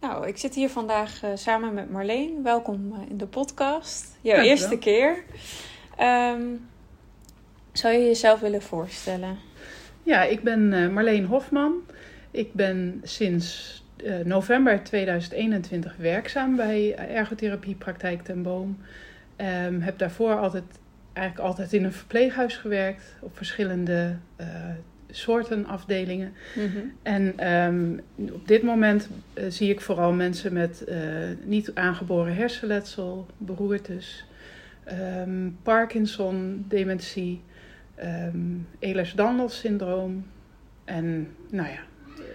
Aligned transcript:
Nou, 0.00 0.26
ik 0.26 0.36
zit 0.36 0.54
hier 0.54 0.68
vandaag 0.68 1.24
uh, 1.24 1.30
samen 1.34 1.74
met 1.74 1.90
Marleen. 1.90 2.42
Welkom 2.42 2.92
uh, 2.92 3.10
in 3.10 3.16
de 3.16 3.26
podcast. 3.26 4.18
Jouw 4.20 4.42
eerste 4.42 4.78
keer. 4.78 5.24
Um, 6.00 6.68
zou 7.72 7.94
je 7.94 8.04
jezelf 8.04 8.40
willen 8.40 8.62
voorstellen? 8.62 9.38
Ja, 10.02 10.22
ik 10.22 10.42
ben 10.42 10.72
uh, 10.72 10.88
Marleen 10.88 11.24
Hofman. 11.24 11.72
Ik 12.30 12.52
ben 12.52 13.00
sinds 13.02 13.76
november 14.24 14.84
2021 14.84 15.96
werkzaam 15.96 16.56
bij 16.56 16.96
Ergotherapiepraktijk 16.96 18.22
ten 18.22 18.42
Boom. 18.42 18.78
Um, 19.36 19.80
heb 19.80 19.98
daarvoor 19.98 20.38
altijd, 20.38 20.64
eigenlijk 21.12 21.48
altijd 21.48 21.72
in 21.72 21.84
een 21.84 21.92
verpleeghuis 21.92 22.56
gewerkt. 22.56 23.16
Op 23.20 23.36
verschillende 23.36 24.16
soorten 25.10 25.66
afdelingen. 25.66 26.32
Mm-hmm. 26.54 26.92
En 27.02 27.52
um, 27.52 28.00
op 28.32 28.48
dit 28.48 28.62
moment 28.62 29.08
uh, 29.34 29.44
zie 29.48 29.70
ik 29.70 29.80
vooral 29.80 30.12
mensen 30.12 30.52
met 30.52 30.84
uh, 30.88 30.96
niet 31.44 31.70
aangeboren 31.74 32.34
hersenletsel, 32.34 33.26
beroertes, 33.36 34.24
um, 35.26 35.58
Parkinson, 35.62 36.64
dementie, 36.68 37.42
um, 38.04 38.66
Ehlers-Danlos 38.78 39.58
syndroom 39.58 40.26
en 40.84 41.28
nou 41.50 41.68
ja, 41.68 41.80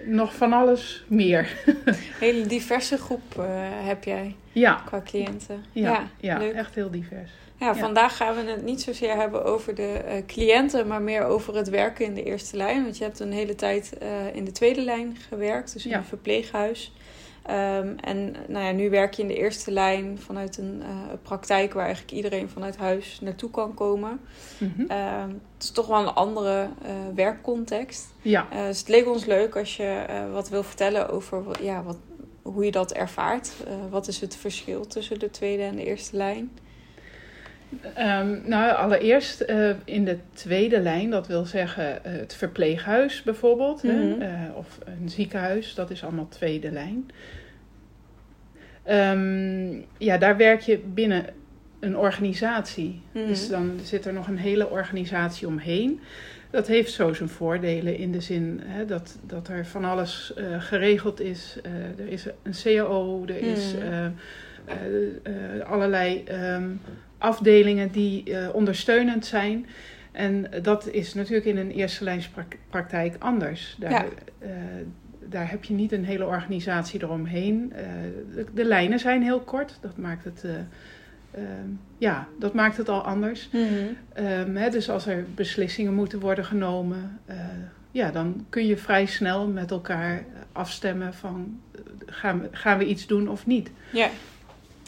nog 0.05 0.35
van 0.35 0.53
alles 0.53 1.03
meer. 1.07 1.47
Hele 2.19 2.45
diverse 2.45 2.97
groep 2.97 3.35
uh, 3.39 3.45
heb 3.85 4.03
jij 4.03 4.35
ja. 4.51 4.81
qua 4.85 5.01
cliënten. 5.01 5.63
Ja, 5.71 6.07
ja, 6.19 6.41
echt 6.41 6.75
heel 6.75 6.91
divers. 6.91 7.31
Ja, 7.63 7.75
vandaag 7.75 8.17
gaan 8.17 8.35
we 8.35 8.51
het 8.51 8.63
niet 8.63 8.81
zozeer 8.81 9.15
hebben 9.15 9.45
over 9.45 9.75
de 9.75 10.01
uh, 10.05 10.13
cliënten, 10.27 10.87
maar 10.87 11.01
meer 11.01 11.23
over 11.23 11.55
het 11.55 11.69
werken 11.69 12.05
in 12.05 12.13
de 12.13 12.23
eerste 12.23 12.57
lijn. 12.57 12.83
Want 12.83 12.97
je 12.97 13.03
hebt 13.03 13.19
een 13.19 13.31
hele 13.31 13.55
tijd 13.55 13.93
uh, 14.01 14.35
in 14.35 14.45
de 14.45 14.51
tweede 14.51 14.81
lijn 14.81 15.17
gewerkt, 15.29 15.73
dus 15.73 15.85
in 15.85 15.93
een 15.93 16.03
verpleeghuis. 16.03 16.93
Um, 17.49 17.95
en 17.99 18.35
nou 18.47 18.65
ja, 18.65 18.71
nu 18.71 18.89
werk 18.89 19.13
je 19.13 19.21
in 19.21 19.27
de 19.27 19.37
eerste 19.37 19.71
lijn 19.71 20.19
vanuit 20.19 20.57
een 20.57 20.81
uh, 20.81 20.87
praktijk 21.21 21.73
waar 21.73 21.85
eigenlijk 21.85 22.13
iedereen 22.15 22.49
vanuit 22.49 22.77
huis 22.77 23.19
naartoe 23.21 23.49
kan 23.51 23.73
komen. 23.73 24.19
Uh, 24.59 25.23
het 25.53 25.63
is 25.63 25.71
toch 25.71 25.87
wel 25.87 25.99
een 25.99 26.13
andere 26.13 26.69
uh, 26.85 26.89
werkcontext. 27.15 28.13
Ja. 28.21 28.47
Dus 28.67 28.79
het 28.79 28.87
leek 28.87 29.07
ons 29.07 29.25
leuk 29.25 29.55
als 29.55 29.77
je 29.77 30.05
wat 30.31 30.49
wil 30.49 30.63
vertellen 30.63 31.09
over 31.09 31.63
ja, 31.63 31.83
wat, 31.83 31.97
hoe 32.41 32.65
je 32.65 32.71
dat 32.71 32.91
ervaart. 32.91 33.51
Wat 33.89 34.07
is 34.07 34.21
het 34.21 34.35
verschil 34.35 34.87
tussen 34.87 35.19
de 35.19 35.29
tweede 35.29 35.63
en 35.63 35.75
de 35.75 35.85
eerste 35.85 36.17
lijn? 36.17 36.51
Um, 37.99 38.41
nou, 38.45 38.75
allereerst 38.75 39.43
uh, 39.49 39.69
in 39.85 40.05
de 40.05 40.17
tweede 40.33 40.79
lijn, 40.79 41.09
dat 41.09 41.27
wil 41.27 41.45
zeggen 41.45 41.99
uh, 42.05 42.11
het 42.11 42.33
verpleeghuis 42.35 43.23
bijvoorbeeld, 43.23 43.83
Mhm. 43.83 43.93
hè, 43.95 44.17
uh, 44.17 44.55
of 44.57 44.79
een 44.85 45.09
ziekenhuis, 45.09 45.73
dat 45.75 45.89
is 45.91 46.03
allemaal 46.03 46.27
tweede 46.27 46.71
lijn. 46.71 47.05
Um, 48.89 49.85
ja, 49.97 50.17
daar 50.17 50.37
werk 50.37 50.61
je 50.61 50.79
binnen 50.93 51.25
een 51.79 51.97
organisatie. 51.97 53.01
Mhm. 53.11 53.27
Dus 53.27 53.49
dan 53.49 53.79
zit 53.83 54.05
er 54.05 54.13
nog 54.13 54.27
een 54.27 54.37
hele 54.37 54.69
organisatie 54.69 55.47
omheen. 55.47 55.99
Dat 56.49 56.67
heeft 56.67 56.91
zo 56.91 57.13
zijn 57.13 57.29
voordelen 57.29 57.97
in 57.97 58.11
de 58.11 58.21
zin 58.21 58.61
hè, 58.63 58.85
dat, 58.85 59.17
dat 59.25 59.47
er 59.47 59.65
van 59.65 59.85
alles 59.85 60.33
uh, 60.37 60.61
geregeld 60.61 61.19
is. 61.19 61.57
Er 61.97 62.07
is 62.07 62.25
een 62.43 62.53
CAO, 62.63 63.23
er 63.25 63.37
is 63.37 63.73
Mhm. 63.73 64.11
uh, 65.27 65.65
allerlei 65.65 66.23
um, 66.55 66.81
afdelingen 67.23 67.91
die 67.91 68.29
uh, 68.29 68.49
ondersteunend 68.53 69.25
zijn. 69.25 69.65
En 70.11 70.45
dat 70.61 70.87
is 70.87 71.13
natuurlijk 71.13 71.45
in 71.45 71.57
een 71.57 71.71
eerste 71.71 72.03
lijnspraktijk 72.03 73.15
anders. 73.19 73.75
Daar, 73.79 73.91
Ja. 73.91 74.05
uh, 74.41 74.49
daar 75.29 75.49
heb 75.49 75.63
je 75.63 75.73
niet 75.73 75.91
een 75.91 76.05
hele 76.05 76.25
organisatie 76.25 77.03
eromheen. 77.03 77.73
Uh, 77.75 77.79
de, 78.35 78.45
de, 78.53 78.65
lijnen 78.65 78.99
zijn 78.99 79.23
heel 79.23 79.39
kort. 79.39 79.77
Dat 79.81 79.97
maakt 79.97 80.23
het, 80.23 80.43
uh, 80.45 81.41
ja, 81.97 82.27
dat 82.39 82.53
maakt 82.53 82.77
het 82.77 82.89
al 82.89 83.01
anders. 83.01 83.49
Mm-hmm. 83.51 83.97
Um, 84.49 84.55
hè, 84.55 84.69
dus 84.69 84.89
als 84.89 85.05
er 85.05 85.25
beslissingen 85.35 85.93
moeten 85.93 86.19
worden 86.19 86.45
genomen, 86.45 87.19
ja, 87.91 88.11
dan 88.11 88.45
kun 88.49 88.65
je 88.65 88.77
vrij 88.77 89.05
snel 89.05 89.47
met 89.47 89.71
elkaar 89.71 90.25
afstemmen 90.51 91.13
van 91.13 91.59
gaan 92.05 92.41
we, 92.41 92.47
gaan 92.51 92.77
we 92.77 92.85
iets 92.85 93.07
doen 93.07 93.29
of 93.29 93.45
niet. 93.45 93.71
Ja. 93.91 94.09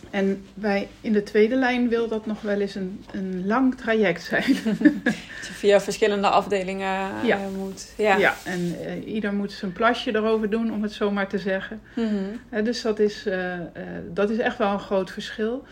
En 0.09 0.45
wij 0.53 0.88
in 1.01 1.13
de 1.13 1.23
tweede 1.23 1.55
lijn 1.55 1.89
wil 1.89 2.07
dat 2.07 2.25
nog 2.25 2.41
wel 2.41 2.61
eens 2.61 2.75
een, 2.75 3.03
een 3.11 3.45
lang 3.47 3.75
traject 3.75 4.23
zijn. 4.23 4.43
Dat 5.05 5.13
je 5.47 5.53
via 5.53 5.81
verschillende 5.81 6.27
afdelingen 6.27 7.25
Ja. 7.25 7.38
uh, 7.39 7.57
moet. 7.57 7.93
Ja. 7.97 8.17
ja, 8.17 8.33
en 8.45 8.59
uh, 8.61 9.13
ieder 9.13 9.33
moet 9.33 9.51
zijn 9.51 9.73
plasje 9.73 10.16
erover 10.16 10.49
doen, 10.49 10.73
om 10.73 10.81
het 10.83 10.91
zo 10.91 11.11
maar 11.11 11.27
te 11.27 11.38
zeggen. 11.38 11.81
Mm-hmm. 11.95 12.39
Uh, 12.53 12.63
dus 12.63 12.81
dat 12.81 12.99
is, 12.99 13.27
dat 14.13 14.29
is 14.29 14.38
echt 14.38 14.57
wel 14.57 14.71
een 14.71 14.79
groot 14.79 15.11
verschil. 15.11 15.63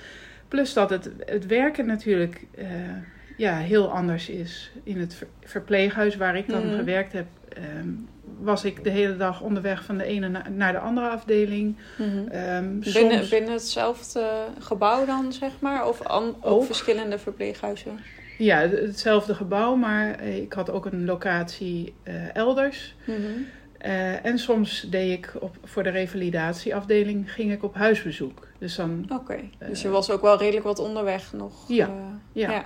Plus 0.48 0.74
dat 0.74 0.90
het, 0.90 1.10
het 1.26 1.46
werken 1.46 1.86
natuurlijk 1.86 2.42
ja, 3.38 3.58
heel 3.58 3.92
anders 3.92 4.30
is. 4.30 4.72
In 4.84 5.00
het 5.00 5.16
ver 5.16 5.28
verpleeghuis 5.44 6.16
waar 6.16 6.36
ik 6.38 6.50
dan 6.50 6.66
Mhm. 6.68 6.76
gewerkt 6.76 7.14
heb, 7.14 7.26
um, 7.80 8.08
was 8.44 8.64
ik 8.64 8.84
de 8.84 8.90
hele 8.90 9.18
dag 9.18 9.42
onderweg 9.42 9.84
van 9.84 9.98
de 9.98 10.04
ene 10.04 10.28
na 10.28 10.50
naar 10.50 10.72
de 10.72 10.80
andere 10.80 11.10
afdeling. 11.10 11.76
Mm-hmm. 11.98 12.18
Um, 12.18 12.80
binnen, 12.80 13.18
soms... 13.18 13.30
binnen 13.30 13.52
hetzelfde 13.52 14.46
gebouw 14.60 15.06
dan, 15.06 15.34
zeg 15.34 15.52
maar? 15.60 15.88
Of 15.88 16.02
an, 16.02 16.28
op 16.28 16.46
Ook. 16.46 16.66
verschillende 16.66 17.18
verpleeghuizen? 17.18 18.00
Ja, 18.38 18.60
hetzelfde 18.60 19.36
gebouw, 19.36 19.76
maar 19.76 20.24
ik 20.24 20.54
had 20.54 20.72
ook 20.72 20.86
een 20.86 21.06
locatie 21.06 21.94
uh, 22.04 22.36
elders. 22.36 22.96
Mm-hmm. 23.06 23.48
Uh, 23.86 24.26
en 24.26 24.40
soms 24.40 24.88
deed 24.90 25.18
ik 25.18 25.34
op, 25.40 25.56
voor 25.64 25.84
de 25.84 25.90
revalidatieafdeling 25.90 27.34
ging 27.34 27.52
ik 27.52 27.64
op 27.64 27.76
huisbezoek. 27.76 28.48
Dus 28.58 28.76
dan. 28.76 29.04
Oké, 29.04 29.14
okay. 29.14 29.50
dus 29.70 29.82
je 29.82 29.90
was 29.90 30.10
ook 30.10 30.22
wel 30.22 30.38
redelijk 30.38 30.66
wat 30.66 30.80
onderweg 30.80 31.34
nog. 31.34 31.54
Ja. 31.68 31.90
Ja. 32.32 32.52
ja. 32.52 32.66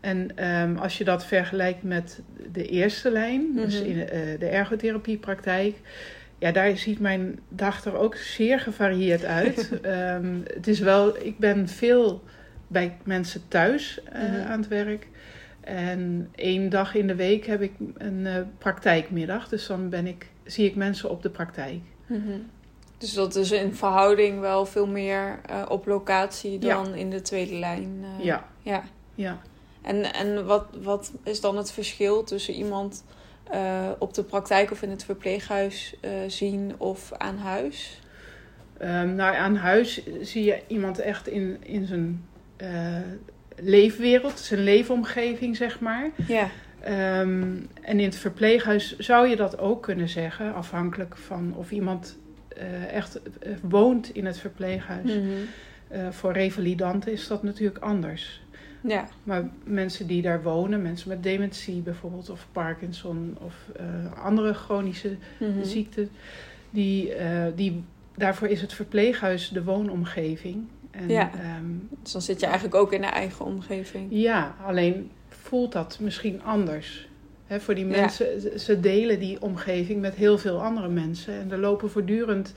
En 0.00 0.44
um, 0.48 0.76
als 0.76 0.98
je 0.98 1.04
dat 1.04 1.24
vergelijkt 1.24 1.82
met 1.82 2.20
de 2.52 2.66
eerste 2.66 3.10
lijn, 3.10 3.40
mm 3.40 3.56
-hmm. 3.56 3.64
dus 3.64 3.80
in 3.80 3.96
uh, 3.96 4.06
de 4.38 4.46
ergotherapiepraktijk, 4.46 5.76
ja, 6.38 6.52
daar 6.52 6.76
ziet 6.76 7.00
mijn 7.00 7.38
dag 7.48 7.84
er 7.84 7.96
ook 7.96 8.14
zeer 8.14 8.60
gevarieerd 8.60 9.24
uit. 9.24 9.70
um, 9.84 10.42
het 10.56 10.66
is 10.66 10.78
wel, 10.78 11.16
ik 11.24 11.38
ben 11.38 11.68
veel 11.68 12.22
bij 12.66 12.96
mensen 13.04 13.42
thuis 13.48 14.00
uh, 14.12 14.22
mm 14.22 14.34
-hmm. 14.34 14.46
aan 14.46 14.60
het 14.60 14.68
werk. 14.68 15.08
En 15.60 16.28
één 16.34 16.68
dag 16.68 16.94
in 16.94 17.06
de 17.06 17.14
week 17.14 17.46
heb 17.46 17.62
ik 17.62 17.72
een 17.94 18.18
uh, 18.18 18.36
praktijkmiddag. 18.58 19.48
Dus 19.48 19.66
dan 19.66 19.88
ben 19.88 20.06
ik, 20.06 20.26
zie 20.44 20.66
ik 20.66 20.74
mensen 20.74 21.10
op 21.10 21.22
de 21.22 21.30
praktijk. 21.30 21.80
Mm 22.06 22.22
-hmm. 22.26 22.50
Dus 22.98 23.12
dat 23.12 23.34
is 23.34 23.50
in 23.50 23.74
verhouding 23.74 24.40
wel 24.40 24.66
veel 24.66 24.86
meer 24.86 25.40
uh, 25.50 25.62
op 25.68 25.86
locatie 25.86 26.58
dan 26.58 26.88
ja. 26.88 26.94
in 26.94 27.10
de 27.10 27.22
tweede 27.22 27.54
lijn. 27.54 28.04
Ja. 28.20 28.46
ja. 28.62 28.82
ja. 29.14 29.38
En, 29.86 30.12
en 30.12 30.46
wat, 30.46 30.66
wat 30.82 31.12
is 31.24 31.40
dan 31.40 31.56
het 31.56 31.72
verschil 31.72 32.24
tussen 32.24 32.54
iemand 32.54 33.04
uh, 33.54 33.90
op 33.98 34.14
de 34.14 34.22
praktijk 34.22 34.70
of 34.70 34.82
in 34.82 34.90
het 34.90 35.04
verpleeghuis 35.04 35.94
zien 36.26 36.74
of 36.78 37.12
aan 37.12 37.36
huis? 37.36 38.00
Um, 38.82 39.14
nou, 39.14 39.36
aan 39.36 39.56
huis 39.56 40.02
zie 40.20 40.44
je 40.44 40.62
iemand 40.66 40.98
echt 40.98 41.28
in, 41.28 41.56
in 41.62 41.86
zijn 41.86 42.24
leefwereld, 43.56 44.38
zijn 44.38 44.60
leefomgeving, 44.60 45.56
zeg 45.56 45.80
maar. 45.80 46.10
Ja. 46.26 46.48
Um, 47.20 47.68
en 47.82 47.98
in 48.00 48.04
het 48.04 48.16
verpleeghuis 48.16 48.98
zou 48.98 49.28
je 49.28 49.36
dat 49.36 49.58
ook 49.58 49.82
kunnen 49.82 50.08
zeggen, 50.08 50.54
afhankelijk 50.54 51.16
van 51.16 51.54
of 51.56 51.70
iemand 51.70 52.18
echt 52.90 53.20
woont 53.62 54.14
in 54.14 54.26
het 54.26 54.38
verpleeghuis. 54.38 55.12
Mm 55.12 55.20
-hmm. 55.20 55.48
uh, 55.92 56.10
voor 56.10 56.32
revalidanten 56.32 57.12
is 57.12 57.26
dat 57.26 57.42
natuurlijk 57.42 57.78
anders. 57.78 58.42
Ja. 58.88 59.08
Maar 59.22 59.48
mensen 59.64 60.06
die 60.06 60.22
daar 60.22 60.42
wonen, 60.42 60.82
mensen 60.82 61.08
met 61.08 61.22
dementie 61.22 61.80
bijvoorbeeld, 61.80 62.30
of 62.30 62.46
Parkinson 62.52 63.36
of 63.40 63.54
andere 64.22 64.54
chronische 64.54 65.08
Mhm. 65.08 65.50
mm 65.50 65.56
-hmm. 65.56 65.64
ziekten, 65.64 66.08
die, 66.70 67.12
die, 67.54 67.82
daarvoor 68.16 68.48
is 68.48 68.60
het 68.60 68.72
verpleeghuis 68.72 69.48
de 69.48 69.64
woonomgeving. 69.64 70.64
En, 70.90 71.08
ja. 71.08 71.30
Um, 71.58 71.88
dus 72.02 72.12
dan 72.12 72.22
zit 72.22 72.40
je 72.40 72.46
eigenlijk 72.46 72.74
ook 72.74 72.92
in 72.92 73.00
de 73.00 73.06
eigen 73.06 73.44
omgeving. 73.44 74.06
Ja, 74.10 74.56
alleen 74.64 75.10
voelt 75.28 75.72
dat 75.72 75.98
misschien 76.00 76.42
anders. 76.42 77.08
He, 77.46 77.60
voor 77.60 77.74
die 77.74 77.84
mensen, 77.84 78.26
ja. 78.40 78.58
ze 78.58 78.80
delen 78.80 79.18
die 79.18 79.42
omgeving 79.42 80.00
met 80.00 80.14
heel 80.14 80.38
veel 80.38 80.62
andere 80.62 80.88
mensen. 80.88 81.34
En 81.34 81.50
er 81.50 81.58
lopen 81.58 81.90
voortdurend 81.90 82.52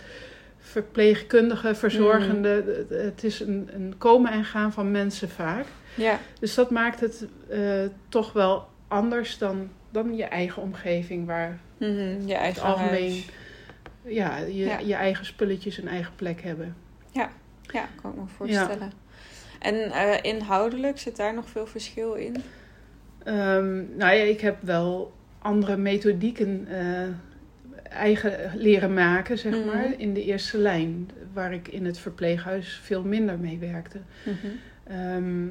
verpleegkundige, 0.58 1.76
verzorgende. 1.76 2.86
Het 2.90 3.24
is 3.24 3.40
een, 3.40 3.70
een 3.74 3.94
komen 3.98 4.32
en 4.32 4.44
gaan 4.44 4.72
van 4.72 4.92
mensen 4.92 5.30
vaak. 5.30 5.66
Ja. 6.00 6.20
Dus 6.40 6.54
dat 6.56 6.70
maakt 6.72 7.00
het 7.00 7.26
eh, 7.50 7.62
toch 8.10 8.34
wel 8.34 8.68
anders 8.88 9.38
dan, 9.38 9.70
dan 9.92 10.16
je 10.16 10.24
eigen 10.24 10.62
omgeving, 10.62 11.26
waar 11.26 11.60
Mhm, 11.78 12.28
Je 12.28 12.34
eigen 12.34 12.62
het 12.62 12.72
algemeen 12.72 13.10
huis. 13.12 13.30
ja, 14.04 14.38
je, 14.38 14.54
Ja. 14.54 14.80
je 14.80 14.94
eigen 14.96 15.26
spulletjes 15.26 15.78
een 15.78 15.88
eigen 15.88 16.14
plek 16.16 16.42
hebben. 16.42 16.76
Ja, 17.72 17.88
kan 18.02 18.12
ik 18.12 18.18
me 18.18 18.28
voorstellen. 18.28 18.92
En 19.60 19.92
eh, 19.92 20.18
inhoudelijk 20.22 21.00
zit 21.00 21.16
daar 21.16 21.34
nog 21.34 21.50
veel 21.50 21.66
verschil 21.68 22.14
in? 22.14 22.36
Ehm, 23.24 23.76
nou 23.98 24.16
ja, 24.16 24.24
ik 24.24 24.42
heb 24.42 24.58
wel 24.62 25.14
andere 25.40 25.78
methodieken 25.78 26.68
eh, 26.70 27.08
eigen 27.90 28.52
leren 28.56 28.94
maken, 28.94 29.38
zeg 29.38 29.54
Mhm. 29.56 29.66
maar, 29.66 29.94
in 29.98 30.14
de 30.14 30.24
eerste 30.24 30.58
lijn, 30.58 31.10
waar 31.34 31.54
ik 31.54 31.68
in 31.68 31.86
het 31.86 32.00
verpleeghuis 32.00 32.80
veel 32.84 33.04
minder 33.04 33.40
mee 33.40 33.58
werkte. 33.58 34.00
Ehm, 34.88 35.46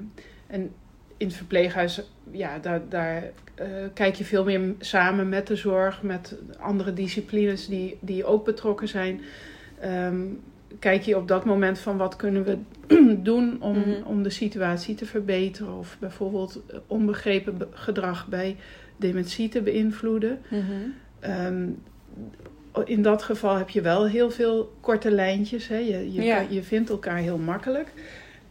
en 0.49 0.71
in 1.17 1.27
het 1.27 1.37
verpleeghuis, 1.37 2.03
ja, 2.31 2.59
daar, 2.59 2.81
daar 2.89 3.23
eh, 3.55 3.67
kijk 3.95 4.15
je 4.15 4.25
veel 4.25 4.45
meer 4.45 4.75
samen 4.79 5.29
met 5.29 5.47
de 5.47 5.57
zorg, 5.57 6.03
met 6.03 6.37
andere 6.59 6.93
disciplines 6.93 7.67
die, 7.69 7.97
die 8.01 8.25
ook 8.25 8.45
betrokken 8.45 8.89
zijn. 8.89 9.21
Ehm, 9.81 10.21
kijk 10.79 11.03
je 11.03 11.17
op 11.17 11.29
dat 11.29 11.45
moment 11.45 11.79
van 11.79 11.97
wat 11.97 12.17
kunnen 12.17 12.45
we 12.45 12.59
doen 13.23 13.63
om, 13.63 13.79
Mhm. 13.79 14.03
om 14.05 14.23
de 14.23 14.31
situatie 14.31 14.95
te 14.95 15.07
verbeteren. 15.07 15.79
Of 15.79 15.97
bijvoorbeeld 16.01 16.61
onbegrepen 16.87 17.59
be- 17.59 17.69
gedrag 17.71 18.27
bij 18.29 18.57
dementie 18.97 19.49
te 19.49 19.63
beïnvloeden. 19.63 20.39
Mhm. 20.51 20.63
Ehm, 21.21 21.67
in 22.85 23.03
dat 23.03 23.23
geval 23.23 23.57
heb 23.57 23.69
je 23.69 23.81
wel 23.81 24.07
heel 24.07 24.31
veel 24.31 24.73
korte 24.81 25.11
lijntjes. 25.11 25.69
Hè? 25.69 25.77
Je, 25.77 26.13
je, 26.13 26.23
Ja. 26.23 26.45
je 26.49 26.63
vindt 26.63 26.91
elkaar 26.91 27.17
heel 27.17 27.39
makkelijk. 27.39 27.93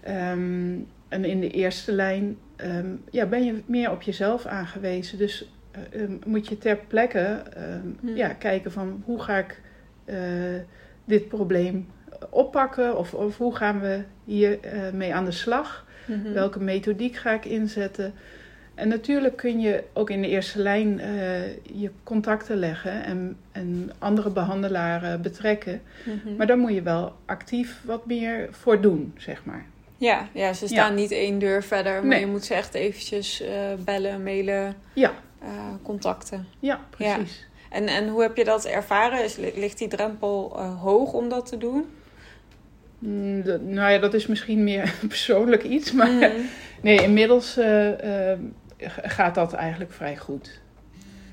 Ehm, 0.02 0.76
en 1.08 1.26
in 1.26 1.40
de 1.40 1.50
eerste 1.50 1.92
lijn 1.92 2.38
ehm, 2.56 2.96
ja, 3.12 3.26
ben 3.26 3.44
je 3.44 3.62
meer 3.66 3.92
op 3.92 4.02
jezelf 4.02 4.46
aangewezen. 4.46 5.18
Dus 5.18 5.50
eh, 5.72 6.02
ehm, 6.02 6.12
moet 6.26 6.48
je 6.48 6.58
ter 6.58 6.78
plekke 6.88 7.20
ehm, 7.20 7.88
Hmm. 8.00 8.16
ja, 8.16 8.28
kijken 8.28 8.72
van 8.72 9.02
hoe 9.06 9.22
ga 9.22 9.38
ik 9.38 9.62
eh, 10.06 10.18
dit 11.06 11.28
probleem 11.28 11.88
oppakken? 12.30 12.98
Of, 12.98 13.14
of 13.14 13.38
hoe 13.38 13.56
gaan 13.56 13.80
we 13.80 14.04
hier 14.24 14.60
eh, 14.60 14.92
mee 14.94 15.14
aan 15.14 15.26
de 15.26 15.32
slag? 15.32 15.86
Mhm. 16.06 16.34
Welke 16.34 16.60
methodiek 16.60 17.16
ga 17.16 17.32
ik 17.34 17.46
inzetten? 17.46 18.14
En 18.76 18.88
natuurlijk 18.88 19.36
kun 19.36 19.60
je 19.60 19.84
ook 19.94 20.10
in 20.10 20.22
de 20.22 20.28
eerste 20.28 20.60
lijn 20.60 21.00
je 21.64 21.92
contacten 22.04 22.58
leggen 22.58 23.04
en, 23.04 23.38
en 23.52 23.92
andere 24.00 24.30
behandelaren 24.30 25.22
betrekken. 25.22 25.82
Mhm. 26.04 26.36
Maar 26.36 26.48
daar 26.48 26.58
moet 26.58 26.74
je 26.74 26.82
wel 26.82 27.16
actief 27.26 27.82
wat 27.86 28.06
meer 28.06 28.48
voor 28.52 28.82
doen, 28.82 29.14
zeg 29.18 29.46
maar. 29.46 29.66
Ja, 29.98 30.28
ja, 30.34 30.54
ze 30.54 30.68
staan 30.68 30.96
niet 30.96 31.12
één 31.12 31.40
deur 31.40 31.64
verder, 31.64 31.94
maar 31.94 32.06
Nee. 32.06 32.20
je 32.20 32.26
moet 32.28 32.46
ze 32.46 32.54
echt 32.54 32.74
eventjes 32.74 33.42
eh, 33.42 33.52
bellen, 33.80 34.24
mailen, 34.24 34.76
Ja, 34.94 35.14
eh, 35.42 35.50
contacten. 35.84 36.48
ja, 36.60 36.80
precies. 36.90 37.48
En, 37.70 37.88
en 37.88 38.08
hoe 38.10 38.22
heb 38.22 38.38
je 38.38 38.44
dat 38.44 38.66
ervaren? 38.66 39.24
Is, 39.24 39.36
ligt 39.36 39.78
die 39.78 39.88
drempel 39.88 40.54
eh, 40.58 40.82
hoog 40.82 41.14
om 41.14 41.30
dat 41.30 41.46
te 41.46 41.58
doen? 41.58 41.86
Mm, 43.00 43.42
de- 43.44 43.60
nou 43.60 43.92
ja, 43.92 43.98
dat 44.00 44.14
is 44.14 44.28
misschien 44.28 44.64
meer 44.64 44.94
persoonlijk 45.08 45.64
iets. 45.64 45.92
Maar 45.92 46.12
Mhm. 46.12 46.32
nee, 46.82 47.02
inmiddels 47.04 47.60
gaat 49.02 49.36
dat 49.36 49.54
eigenlijk 49.54 49.92
vrij 49.92 50.18
goed. 50.18 50.60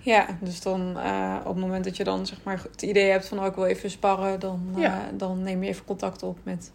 Ja, 0.01 0.27
dus 0.41 0.61
dan 0.61 0.97
op 1.41 1.47
het 1.47 1.57
moment 1.57 1.85
dat 1.85 1.97
je 1.97 2.05
dan 2.05 2.27
zeg 2.27 2.39
maar 2.43 2.63
het 2.73 2.83
idee 2.83 3.11
hebt 3.11 3.27
van 3.29 3.39
oh, 3.39 3.47
ik 3.47 3.55
wil 3.55 3.65
even 3.65 3.91
sparren, 3.91 4.41
dan, 4.41 4.75
dan 5.15 5.43
neem 5.43 5.63
je 5.63 5.69
even 5.69 5.85
contact 5.85 6.23
op 6.23 6.39
met 6.43 6.73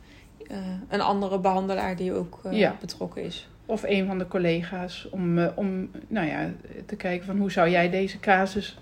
eh, 0.50 0.57
een 0.90 1.01
andere 1.01 1.40
behandelaar 1.40 1.96
die 1.96 2.13
ook 2.13 2.40
eh, 2.44 2.51
Ja. 2.51 2.75
betrokken 2.80 3.24
is. 3.24 3.50
Of 3.66 3.84
een 3.84 4.06
van 4.06 4.18
de 4.18 4.28
collega's 4.28 5.07
om, 5.12 5.38
eh, 5.38 5.48
om 5.56 5.92
nou 6.07 6.28
ja, 6.28 6.50
te 6.86 6.96
kijken 6.96 7.25
van 7.25 7.38
hoe 7.38 7.51
zou 7.51 7.69
jij 7.69 7.90
deze 7.90 8.19
casus 8.19 8.80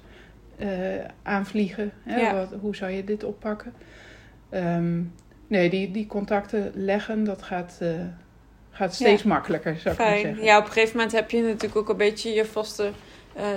aanvliegen? 1.23 1.91
Hè? 2.03 2.19
Ja. 2.19 2.33
Wat, 2.33 2.59
hoe 2.61 2.75
zou 2.75 2.91
je 2.91 3.03
dit 3.03 3.23
oppakken? 3.23 3.73
Ehm, 4.49 5.01
nee, 5.47 5.69
die, 5.69 5.91
die 5.91 6.07
contacten 6.07 6.71
leggen, 6.75 7.23
dat 7.23 7.41
gaat, 7.41 7.81
gaat 8.71 8.93
steeds 8.95 9.23
makkelijker, 9.23 9.77
zou 9.77 9.95
ik 9.95 10.01
maar 10.01 10.17
zeggen. 10.17 10.43
Ja, 10.43 10.57
op 10.57 10.65
een 10.65 10.71
gegeven 10.71 10.95
moment 10.95 11.15
heb 11.15 11.31
je 11.31 11.41
natuurlijk 11.41 11.75
ook 11.75 11.89
een 11.89 11.97
beetje 11.97 12.33
je 12.33 12.45
vaste 12.45 12.91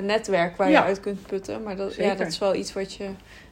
netwerk 0.02 0.56
waar 0.56 0.70
je 0.70 0.82
uit 0.82 1.00
kunt 1.00 1.26
putten. 1.26 1.62
Maar 1.62 1.76
dat, 1.76 1.94
ja, 1.94 2.14
dat 2.14 2.26
is 2.26 2.38
wel 2.38 2.54
iets 2.54 2.72
wat 2.72 2.94
je, 2.94 3.08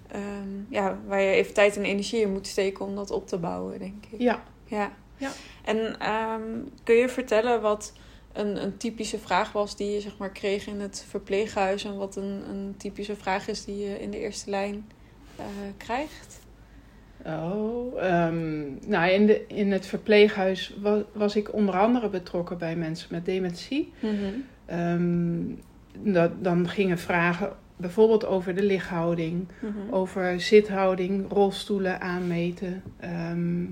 ehm, 0.09 0.49
ja, 0.69 0.99
waar 1.07 1.21
je 1.21 1.31
even 1.31 1.55
tijd 1.55 1.77
en 1.77 1.85
energie 1.85 2.21
in 2.21 2.33
moet 2.33 2.47
steken 2.47 2.85
om 2.85 2.95
dat 2.95 3.11
op 3.11 3.27
te 3.27 3.39
bouwen, 3.39 3.79
denk 3.79 4.05
ik. 4.11 4.21
Ja. 4.21 4.43
Ja. 4.65 4.93
Ja. 5.17 5.31
En 5.65 5.99
ehm, 5.99 6.43
kun 6.85 6.95
je 6.95 7.09
vertellen 7.09 7.61
wat 7.61 7.93
een, 8.33 8.63
een 8.63 8.77
typische 8.77 9.19
vraag 9.19 9.53
was 9.53 9.77
die 9.77 9.91
je 9.91 10.01
zeg 10.01 10.17
maar, 10.19 10.31
kreeg 10.31 10.67
in 10.67 10.81
het 10.81 11.05
verpleeghuis 11.09 11.85
en 11.85 11.97
wat 11.97 12.17
een, 12.17 12.43
een 12.51 12.75
typische 12.77 13.17
vraag 13.17 13.49
is 13.49 13.65
die 13.65 13.79
je 13.79 14.01
in 14.01 14.11
de 14.11 14.19
eerste 14.19 14.51
lijn 14.51 14.87
eh, 15.37 15.45
krijgt? 15.77 16.41
Oh, 17.25 18.03
ehm, 18.03 18.65
nou 18.87 19.11
in, 19.11 19.27
de, 19.27 19.45
in 19.47 19.73
het 19.73 19.87
verpleeghuis 19.87 20.75
was, 20.81 21.03
was 21.13 21.37
ik 21.37 21.55
onder 21.55 21.79
andere 21.79 22.09
betrokken 22.09 22.59
bij 22.59 22.77
mensen 22.77 23.09
met 23.11 23.25
dementie. 23.25 23.93
Ehm, 24.67 25.41
dat, 25.99 26.45
dan 26.45 26.69
gingen 26.69 26.99
vragen 26.99 27.57
bijvoorbeeld 27.79 28.27
over 28.27 28.55
de 28.55 28.63
lichthouding, 28.63 29.49
Mhm. 29.61 29.95
over 29.95 30.41
zithouding, 30.41 31.31
rolstoelen 31.33 32.01
aanmeten. 32.01 32.83
Ehm, 33.01 33.65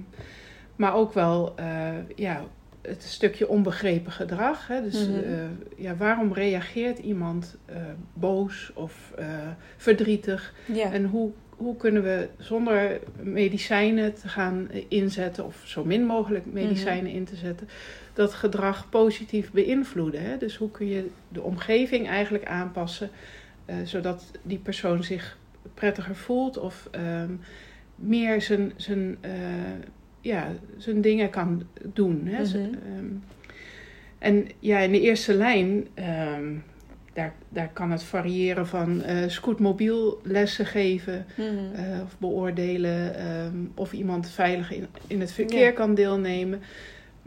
maar 0.77 0.95
ook 0.95 1.13
wel 1.13 1.53
eh, 1.57 1.89
ja, 2.17 2.45
het 2.83 3.03
stukje 3.03 3.49
onbegrepen 3.49 4.13
gedrag. 4.13 4.67
Hè? 4.69 4.83
Dus 4.83 5.09
Mhm. 5.09 5.19
eh, 5.19 5.39
ja, 5.77 5.97
waarom 5.97 6.33
reageert 6.33 6.99
iemand 6.99 7.57
eh, 7.65 7.77
boos 8.13 8.71
of 8.75 9.13
verdrietig? 9.77 10.55
En 10.93 11.05
hoe, 11.05 11.31
hoe 11.57 11.77
kunnen 11.77 12.03
we 12.03 12.29
zonder 12.39 13.01
medicijnen 13.23 14.15
te 14.15 14.29
gaan 14.29 14.69
inzetten, 14.89 15.45
of 15.45 15.63
zo 15.65 15.85
min 15.85 16.05
mogelijk 16.05 16.45
medicijnen 16.53 17.13
in 17.13 17.25
te 17.25 17.37
zetten, 17.37 17.69
dat 18.15 18.35
gedrag 18.35 18.89
positief 18.89 19.51
beïnvloeden? 19.53 20.23
Hè? 20.23 20.37
Dus 20.37 20.57
hoe 20.57 20.71
kun 20.71 20.87
je 20.89 21.11
de 21.29 21.43
omgeving 21.43 22.09
eigenlijk 22.09 22.45
aanpassen, 22.45 23.11
eh, 23.67 23.77
zodat 23.85 24.31
die 24.43 24.59
persoon 24.59 25.05
zich 25.05 25.39
prettiger 25.75 26.17
voelt 26.17 26.59
of 26.59 26.89
ehm, 26.91 27.31
meer 27.95 28.43
zijn, 28.43 28.73
zijn, 28.77 29.17
eh, 29.21 29.31
ja, 30.21 30.53
zijn 30.77 31.01
dingen 31.01 31.31
kan 31.31 31.63
doen. 31.83 32.27
Hè? 32.27 32.43
Mhm. 32.43 32.57
Ehm, 32.57 33.07
en 34.19 34.47
ja, 34.59 34.79
in 34.79 34.93
de 34.93 35.01
eerste 35.01 35.35
lijn, 35.35 35.87
ehm, 35.95 36.55
daar, 37.13 37.35
daar 37.49 37.71
kan 37.73 37.91
het 37.91 38.03
variëren 38.03 38.67
van 38.67 39.03
eh 39.03 39.29
scootmobiel 39.29 40.21
lessen 40.23 40.67
geven 40.67 41.25
Mhm. 41.37 42.03
of 42.03 42.19
beoordelen 42.19 43.15
of 43.75 43.93
iemand 43.93 44.31
veilig 44.31 44.73
in, 44.73 44.87
in 45.07 45.21
het 45.21 45.33
verkeer 45.33 45.65
Ja. 45.65 45.71
kan 45.71 45.95
deelnemen. 45.95 46.61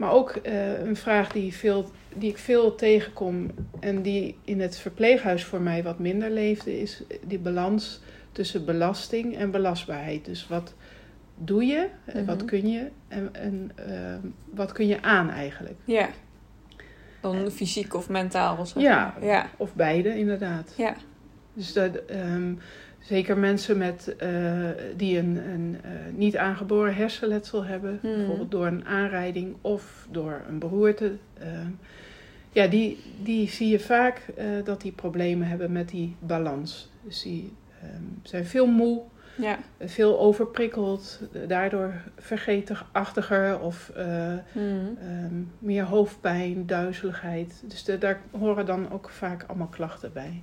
Maar 0.00 0.12
ook 0.12 0.30
eh, 0.30 0.80
een 0.80 0.96
vraag 0.96 1.32
die, 1.32 1.54
veel, 1.54 1.90
die 2.14 2.30
ik 2.30 2.38
veel 2.38 2.74
tegenkom 2.74 3.50
en 3.80 4.02
die 4.02 4.38
in 4.44 4.60
het 4.60 4.78
verpleeghuis 4.78 5.44
voor 5.44 5.60
mij 5.60 5.82
wat 5.82 5.98
minder 5.98 6.30
leefde, 6.30 6.80
is 6.80 7.02
die 7.26 7.38
balans 7.38 8.00
tussen 8.32 8.64
belasting 8.64 9.36
en 9.36 9.50
belastbaarheid. 9.50 10.24
Dus 10.24 10.48
wat 10.48 10.74
doe 11.36 11.64
je, 11.66 11.88
en 12.04 12.26
wat 12.26 12.36
Mhm. 12.36 12.46
kun 12.46 12.68
je 12.68 12.88
en, 13.08 13.28
en 13.34 13.70
ehm, 13.74 14.20
wat 14.54 14.72
kun 14.72 14.86
je 14.86 15.02
aan 15.02 15.30
eigenlijk? 15.30 15.78
Ja. 15.84 16.08
Dan 17.20 17.50
fysiek 17.50 17.94
of 17.94 18.08
mentaal. 18.08 18.66
Zeg 18.66 18.82
Ja. 18.82 19.14
maar. 19.18 19.28
Ja. 19.28 19.46
Of 19.56 19.74
beide, 19.74 20.18
inderdaad. 20.18 20.74
Ja. 20.76 20.94
Dus 21.54 21.72
dat, 21.72 21.96
ehm, 22.04 22.52
zeker 23.00 23.38
mensen 23.38 23.78
met, 23.78 24.16
eh, 24.16 24.30
die 24.96 25.18
een, 25.18 25.36
een 25.48 25.76
eh, 25.82 25.90
niet 26.14 26.36
aangeboren 26.36 26.94
hersenletsel 26.94 27.64
hebben, 27.64 27.98
Mhm. 28.02 28.14
bijvoorbeeld 28.16 28.50
door 28.50 28.66
een 28.66 28.84
aanrijding 28.86 29.56
of 29.60 30.06
door 30.10 30.40
een 30.48 30.58
beroerte. 30.58 31.12
ehm, 31.38 31.68
ja, 32.52 32.66
die, 32.66 32.98
die 33.22 33.48
zie 33.48 33.68
je 33.68 33.80
vaak 33.80 34.26
eh, 34.36 34.44
dat 34.64 34.80
die 34.80 34.92
problemen 34.92 35.48
hebben 35.48 35.72
met 35.72 35.88
die 35.88 36.16
balans. 36.18 36.90
Dus 37.04 37.22
die 37.22 37.52
ehm, 37.82 38.02
zijn 38.22 38.46
veel 38.46 38.66
moe, 38.66 39.00
Ja. 39.36 39.58
veel 39.80 40.18
overprikkeld, 40.20 41.20
daardoor 41.48 41.92
vergeetachtiger 42.18 43.60
of 43.60 43.92
Mhm. 43.94 44.64
ehm, 45.00 45.34
meer 45.58 45.84
hoofdpijn, 45.84 46.66
duizeligheid. 46.66 47.62
Dus 47.66 47.84
de- 47.84 47.98
daar 47.98 48.20
horen 48.38 48.66
dan 48.66 48.90
ook 48.92 49.08
vaak 49.10 49.44
allemaal 49.46 49.66
klachten 49.66 50.12
bij. 50.12 50.42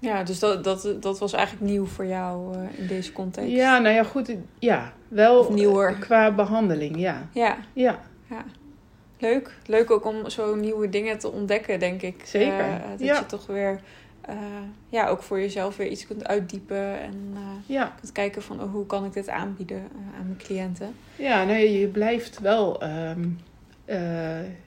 Ja, 0.00 0.22
dus 0.22 0.38
dat, 0.38 0.64
dat, 0.64 0.88
dat 1.00 1.18
was 1.18 1.32
eigenlijk 1.32 1.70
nieuw 1.70 1.86
voor 1.86 2.06
jou 2.06 2.54
eh, 2.54 2.78
in 2.78 2.86
deze 2.86 3.12
context. 3.12 3.50
Ja, 3.50 3.78
nou 3.78 3.94
ja, 3.94 4.02
goed. 4.04 4.34
Ja, 4.58 4.92
wel 5.08 5.38
Of 5.38 5.48
nieuwer. 5.50 5.92
eh, 5.94 6.00
qua 6.00 6.30
behandeling, 6.34 6.96
ja. 7.00 7.28
Ja, 7.32 7.56
Ja, 7.72 7.98
ja. 8.30 8.44
Leuk. 9.18 9.54
Leuk 9.66 9.90
ook 9.90 10.04
om 10.04 10.30
zo 10.30 10.54
nieuwe 10.54 10.88
dingen 10.88 11.18
te 11.18 11.30
ontdekken, 11.32 11.78
denk 11.78 12.02
ik. 12.02 12.22
Zeker, 12.24 12.58
Eh, 12.60 12.74
dat 12.90 13.00
ja. 13.00 13.18
je 13.18 13.26
toch 13.26 13.46
weer 13.46 13.80
ja, 14.88 15.08
ook 15.08 15.22
voor 15.22 15.40
jezelf 15.40 15.76
weer 15.76 15.86
iets 15.88 16.06
kunt 16.06 16.26
uitdiepen. 16.26 17.00
En 17.00 17.34
ja. 17.66 17.94
kunt 18.00 18.12
kijken 18.12 18.42
van 18.42 18.62
oh, 18.62 18.72
hoe 18.72 18.86
kan 18.86 19.04
ik 19.04 19.12
dit 19.12 19.28
aanbieden 19.28 19.78
aan 20.18 20.24
mijn 20.26 20.36
cliënten. 20.38 20.94
Ja, 21.16 21.44
nee, 21.44 21.78
je 21.80 21.86
blijft 21.86 22.40
wel 22.40 22.80
ehm, 22.80 23.28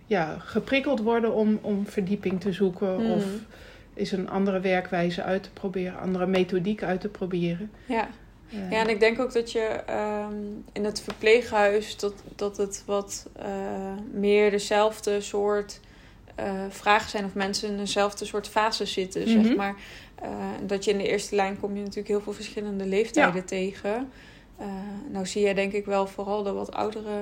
ja, 0.06 0.36
geprikkeld 0.40 1.00
worden 1.02 1.34
om, 1.34 1.60
om 1.62 1.88
verdieping 1.88 2.42
te 2.42 2.52
zoeken. 2.52 3.02
Mhm. 3.02 3.12
Of 3.12 3.26
is 3.94 4.12
een 4.12 4.30
andere 4.30 4.60
werkwijze 4.60 5.24
uit 5.24 5.44
te 5.44 5.50
proberen, 5.52 6.00
andere 6.00 6.26
methodiek 6.26 6.84
uit 6.84 7.02
te 7.02 7.10
proberen. 7.10 7.72
Ja. 7.86 8.08
Ja, 8.70 8.78
en 8.80 8.90
ik 8.90 9.00
denk 9.00 9.20
ook 9.20 9.34
dat 9.34 9.52
je 9.52 9.60
ehm, 9.86 10.34
in 10.72 10.86
het 10.86 11.02
verpleeghuis 11.02 11.98
dat, 11.98 12.14
dat 12.36 12.58
het 12.58 12.84
wat 12.86 13.30
uh, 13.40 13.46
meer 14.12 14.52
dezelfde 14.52 15.22
soort 15.22 15.80
uh, 16.40 16.46
vragen 16.70 17.10
zijn 17.10 17.26
of 17.26 17.34
mensen 17.34 17.70
in 17.70 17.78
dezelfde 17.78 18.26
soort 18.26 18.48
fase 18.48 18.86
zitten, 18.86 19.30
zeg 19.30 19.44
Mhm. 19.44 19.56
maar. 19.56 19.76
Dat 20.66 20.84
je 20.86 20.92
in 20.92 20.98
de 20.98 21.08
eerste 21.08 21.36
lijn 21.36 21.60
kom 21.60 21.72
je 21.74 21.80
natuurlijk 21.80 22.08
heel 22.08 22.22
veel 22.22 22.34
verschillende 22.34 22.86
leeftijden 22.86 23.36
Ja. 23.36 23.42
tegen. 23.42 24.12
nou 25.12 25.26
zie 25.26 25.48
je 25.48 25.54
denk 25.54 25.74
ik 25.74 25.86
wel 25.86 26.08
vooral 26.08 26.44
de 26.44 26.52
wat 26.52 26.72
oudere 26.74 27.22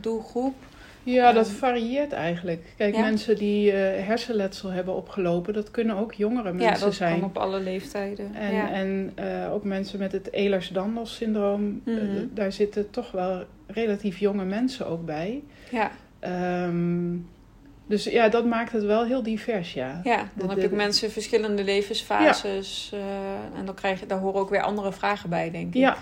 doelgroep. 0.00 0.54
Ja, 1.02 1.32
dat 1.32 1.46
Ehm, 1.46 1.54
varieert 1.54 2.12
eigenlijk. 2.12 2.64
Kijk, 2.76 2.94
ja. 2.94 3.00
mensen 3.00 3.36
die 3.36 3.72
eh, 3.72 4.06
hersenletsel 4.06 4.70
hebben 4.70 4.94
opgelopen, 4.94 5.52
dat 5.54 5.70
kunnen 5.70 5.96
ook 5.96 6.12
jongere 6.12 6.48
ja, 6.48 6.54
mensen 6.54 6.84
dat 6.86 6.94
zijn. 6.94 7.20
kan 7.20 7.28
op 7.28 7.36
alle 7.38 7.60
leeftijden. 7.60 8.34
En, 8.34 8.54
ja. 8.54 8.70
en 8.72 9.12
eh, 9.14 9.52
ook 9.52 9.64
mensen 9.64 9.98
met 9.98 10.12
het 10.12 10.32
Ehlers-Danlos 10.32 11.14
syndroom, 11.14 11.80
eh, 11.84 11.94
Mhm. 11.94 12.26
daar 12.30 12.52
zitten 12.52 12.90
toch 12.90 13.10
wel 13.10 13.44
relatief 13.66 14.18
jonge 14.18 14.44
mensen 14.44 14.86
ook 14.86 15.04
bij. 15.04 15.42
ja. 15.70 15.90
Ehm, 16.20 17.16
dus 17.86 18.04
ja, 18.04 18.28
dat 18.28 18.44
maakt 18.46 18.72
het 18.72 18.84
wel 18.84 19.04
heel 19.04 19.22
divers, 19.22 19.72
ja. 19.74 20.00
Ja, 20.04 20.16
dan 20.16 20.46
De- 20.46 20.52
heb 20.52 20.60
de- 20.62 20.66
ook 20.66 20.72
mensen 20.76 21.06
in 21.06 21.12
verschillende 21.12 21.64
levensfases. 21.64 22.92
en 23.58 23.64
dan 23.66 23.74
krijg 23.74 24.00
je, 24.00 24.06
daar 24.06 24.18
horen 24.18 24.40
ook 24.40 24.50
weer 24.50 24.62
andere 24.62 24.92
vragen 24.92 25.30
bij, 25.30 25.50
denk 25.50 25.66
ik. 25.74 25.80
Ja. 25.80 25.96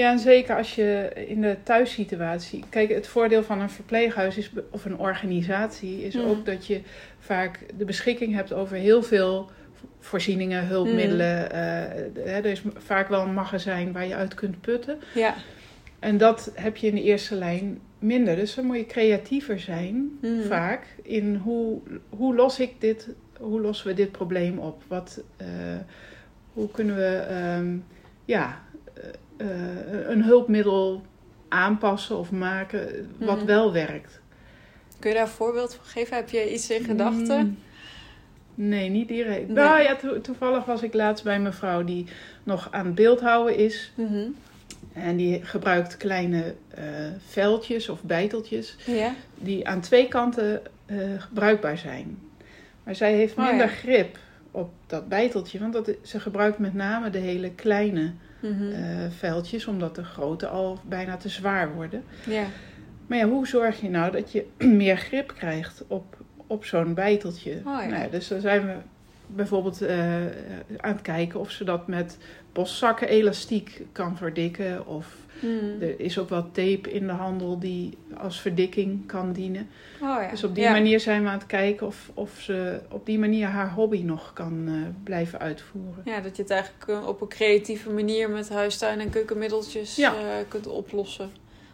Ja, 0.00 0.10
en 0.10 0.18
zeker 0.18 0.56
als 0.56 0.74
je 0.74 1.12
in 1.26 1.40
de 1.40 1.56
thuissituatie... 1.62 2.64
Kijk, 2.68 2.88
het 2.90 3.06
voordeel 3.06 3.42
van 3.42 3.60
een 3.60 3.70
verpleeghuis 3.70 4.36
is, 4.36 4.50
of 4.70 4.84
een 4.84 4.98
organisatie... 4.98 6.02
is 6.04 6.14
Mhm. 6.14 6.26
ook 6.26 6.46
dat 6.46 6.66
je 6.66 6.80
vaak 7.18 7.60
de 7.78 7.84
beschikking 7.84 8.34
hebt 8.34 8.52
over 8.52 8.76
heel 8.76 9.02
veel 9.02 9.50
voorzieningen, 9.98 10.66
hulpmiddelen. 10.66 11.50
eh, 11.52 11.60
de- 12.14 12.20
hè, 12.24 12.36
er 12.36 12.44
is 12.46 12.62
vaak 12.76 13.08
wel 13.08 13.22
een 13.22 13.34
magazijn 13.34 13.92
waar 13.92 14.06
je 14.06 14.14
uit 14.14 14.34
kunt 14.34 14.60
putten. 14.60 14.98
Ja. 15.14 15.34
En 15.98 16.18
dat 16.18 16.50
heb 16.54 16.76
je 16.76 16.86
in 16.86 16.94
de 16.94 17.02
eerste 17.02 17.34
lijn 17.34 17.78
minder. 17.98 18.36
Dus 18.36 18.54
dan 18.54 18.64
moet 18.64 18.76
je 18.76 18.86
creatiever 18.86 19.60
zijn, 19.60 20.18
Mhm. 20.20 20.42
vaak, 20.42 20.86
in 21.02 21.34
hoe, 21.34 21.80
hoe 22.08 22.34
los 22.34 22.60
ik 22.60 22.74
dit... 22.78 23.08
Hoe 23.38 23.60
lossen 23.60 23.86
we 23.86 23.94
dit 23.94 24.12
probleem 24.12 24.58
op? 24.58 24.82
Wat, 24.88 25.22
eh, 25.36 25.46
hoe 26.52 26.70
kunnen 26.70 26.96
we 26.96 27.16
ehm, 27.28 27.76
ja, 28.24 28.60
eh, 29.36 29.46
eh, 29.46 30.08
een 30.08 30.22
hulpmiddel 30.24 31.02
aanpassen 31.48 32.18
of 32.18 32.30
maken 32.30 33.08
wat 33.18 33.36
Mhm. 33.36 33.46
wel 33.46 33.72
werkt? 33.72 34.20
Kun 34.98 35.10
je 35.10 35.16
daar 35.16 35.24
een 35.26 35.32
voorbeeld 35.32 35.74
van 35.74 35.84
geven? 35.84 36.16
Heb 36.16 36.28
je 36.30 36.52
iets 36.52 36.70
in 36.70 36.84
gedachten? 36.84 37.46
Mm, 37.46 37.58
Nee, 38.54 38.88
niet 38.88 39.08
direct. 39.08 39.46
Nee. 39.46 39.56
Nou 39.56 39.80
ja, 39.82 39.96
to- 39.96 40.20
toevallig 40.20 40.64
was 40.64 40.82
ik 40.82 40.94
laatst 40.94 41.24
bij 41.24 41.34
een 41.36 41.52
vrouw 41.52 41.84
die 41.84 42.06
nog 42.44 42.68
aan 42.70 42.86
het 42.86 42.94
beeldhouden 42.94 43.56
is. 43.56 43.92
Mhm. 43.94 44.26
En 44.92 45.16
die 45.16 45.44
gebruikt 45.44 45.96
kleine 45.96 46.54
eh 46.68 46.84
veldjes 47.26 47.88
of 47.88 48.02
bijteltjes 48.02 48.76
Ja. 48.86 49.14
die 49.34 49.68
aan 49.68 49.80
twee 49.80 50.08
kanten 50.08 50.62
eh, 50.86 50.96
bruikbaar 51.32 51.78
zijn. 51.78 52.18
Maar 52.84 52.94
zij 52.94 53.14
heeft 53.14 53.36
Oh, 53.38 53.46
minder 53.46 53.66
ja. 53.66 53.72
grip 53.72 54.18
op 54.50 54.70
dat 54.86 55.08
bijteltje, 55.08 55.58
want 55.58 55.72
dat, 55.72 55.90
ze 56.02 56.20
gebruikt 56.20 56.58
met 56.58 56.74
name 56.74 57.10
de 57.10 57.18
hele 57.18 57.50
kleine 57.50 58.12
Mhm. 58.42 58.72
eh, 58.72 58.82
veldjes, 59.18 59.66
omdat 59.66 59.94
de 59.94 60.04
grote 60.04 60.46
al 60.46 60.78
bijna 60.88 61.16
te 61.16 61.28
zwaar 61.28 61.74
worden. 61.74 62.04
ja. 62.26 62.44
Maar 63.06 63.18
ja, 63.18 63.28
hoe 63.28 63.46
zorg 63.46 63.80
je 63.80 63.90
nou 63.90 64.12
dat 64.12 64.32
je 64.32 64.46
meer 64.82 64.96
grip 64.96 65.34
krijgt 65.36 65.84
op, 65.86 66.16
op 66.46 66.64
zo'n 66.64 66.94
bijteltje? 66.94 67.52
Oh 67.52 67.62
ja. 67.64 67.86
Nou 67.86 68.10
dus 68.10 68.28
dan 68.28 68.40
zijn 68.40 68.66
we 68.66 68.74
bijvoorbeeld 69.34 69.82
eh, 69.82 70.14
aan 70.76 70.92
het 70.92 71.02
kijken 71.02 71.40
of 71.40 71.50
ze 71.50 71.64
dat 71.64 71.86
met 71.86 72.18
postzakken 72.52 73.08
elastiek 73.08 73.82
kan 73.92 74.16
verdikken. 74.16 74.86
Of 74.86 75.16
Mhm. 75.42 75.82
er 75.82 76.00
is 76.00 76.18
ook 76.18 76.28
wel 76.28 76.42
tape 76.52 76.90
in 76.92 77.06
de 77.06 77.12
handel 77.12 77.58
die 77.58 77.98
als 78.16 78.40
verdikking 78.40 79.06
kan 79.06 79.32
dienen. 79.32 79.68
Oh 80.02 80.22
ja. 80.22 80.28
Dus 80.30 80.44
op 80.44 80.54
die 80.54 80.64
Ja. 80.64 80.70
manier 80.70 81.00
zijn 81.00 81.22
we 81.22 81.28
aan 81.28 81.38
het 81.38 81.46
kijken 81.46 81.86
of, 81.86 82.10
of 82.14 82.40
ze 82.40 82.80
op 82.90 83.06
die 83.06 83.18
manier 83.18 83.46
haar 83.46 83.72
hobby 83.72 84.02
nog 84.02 84.32
kan 84.32 84.64
eh, 84.66 84.72
blijven 85.04 85.38
uitvoeren. 85.38 86.02
Ja, 86.04 86.20
dat 86.20 86.36
je 86.36 86.42
het 86.42 86.50
eigenlijk 86.50 86.88
eh, 86.88 87.06
op 87.08 87.20
een 87.20 87.28
creatieve 87.28 87.90
manier 87.90 88.30
met 88.30 88.48
huistuin- 88.48 89.00
en 89.00 89.10
keukenmiddeltjes 89.10 89.96
Ja. 89.96 90.14
eh, 90.14 90.20
kunt 90.48 90.66
oplossen. 90.66 91.30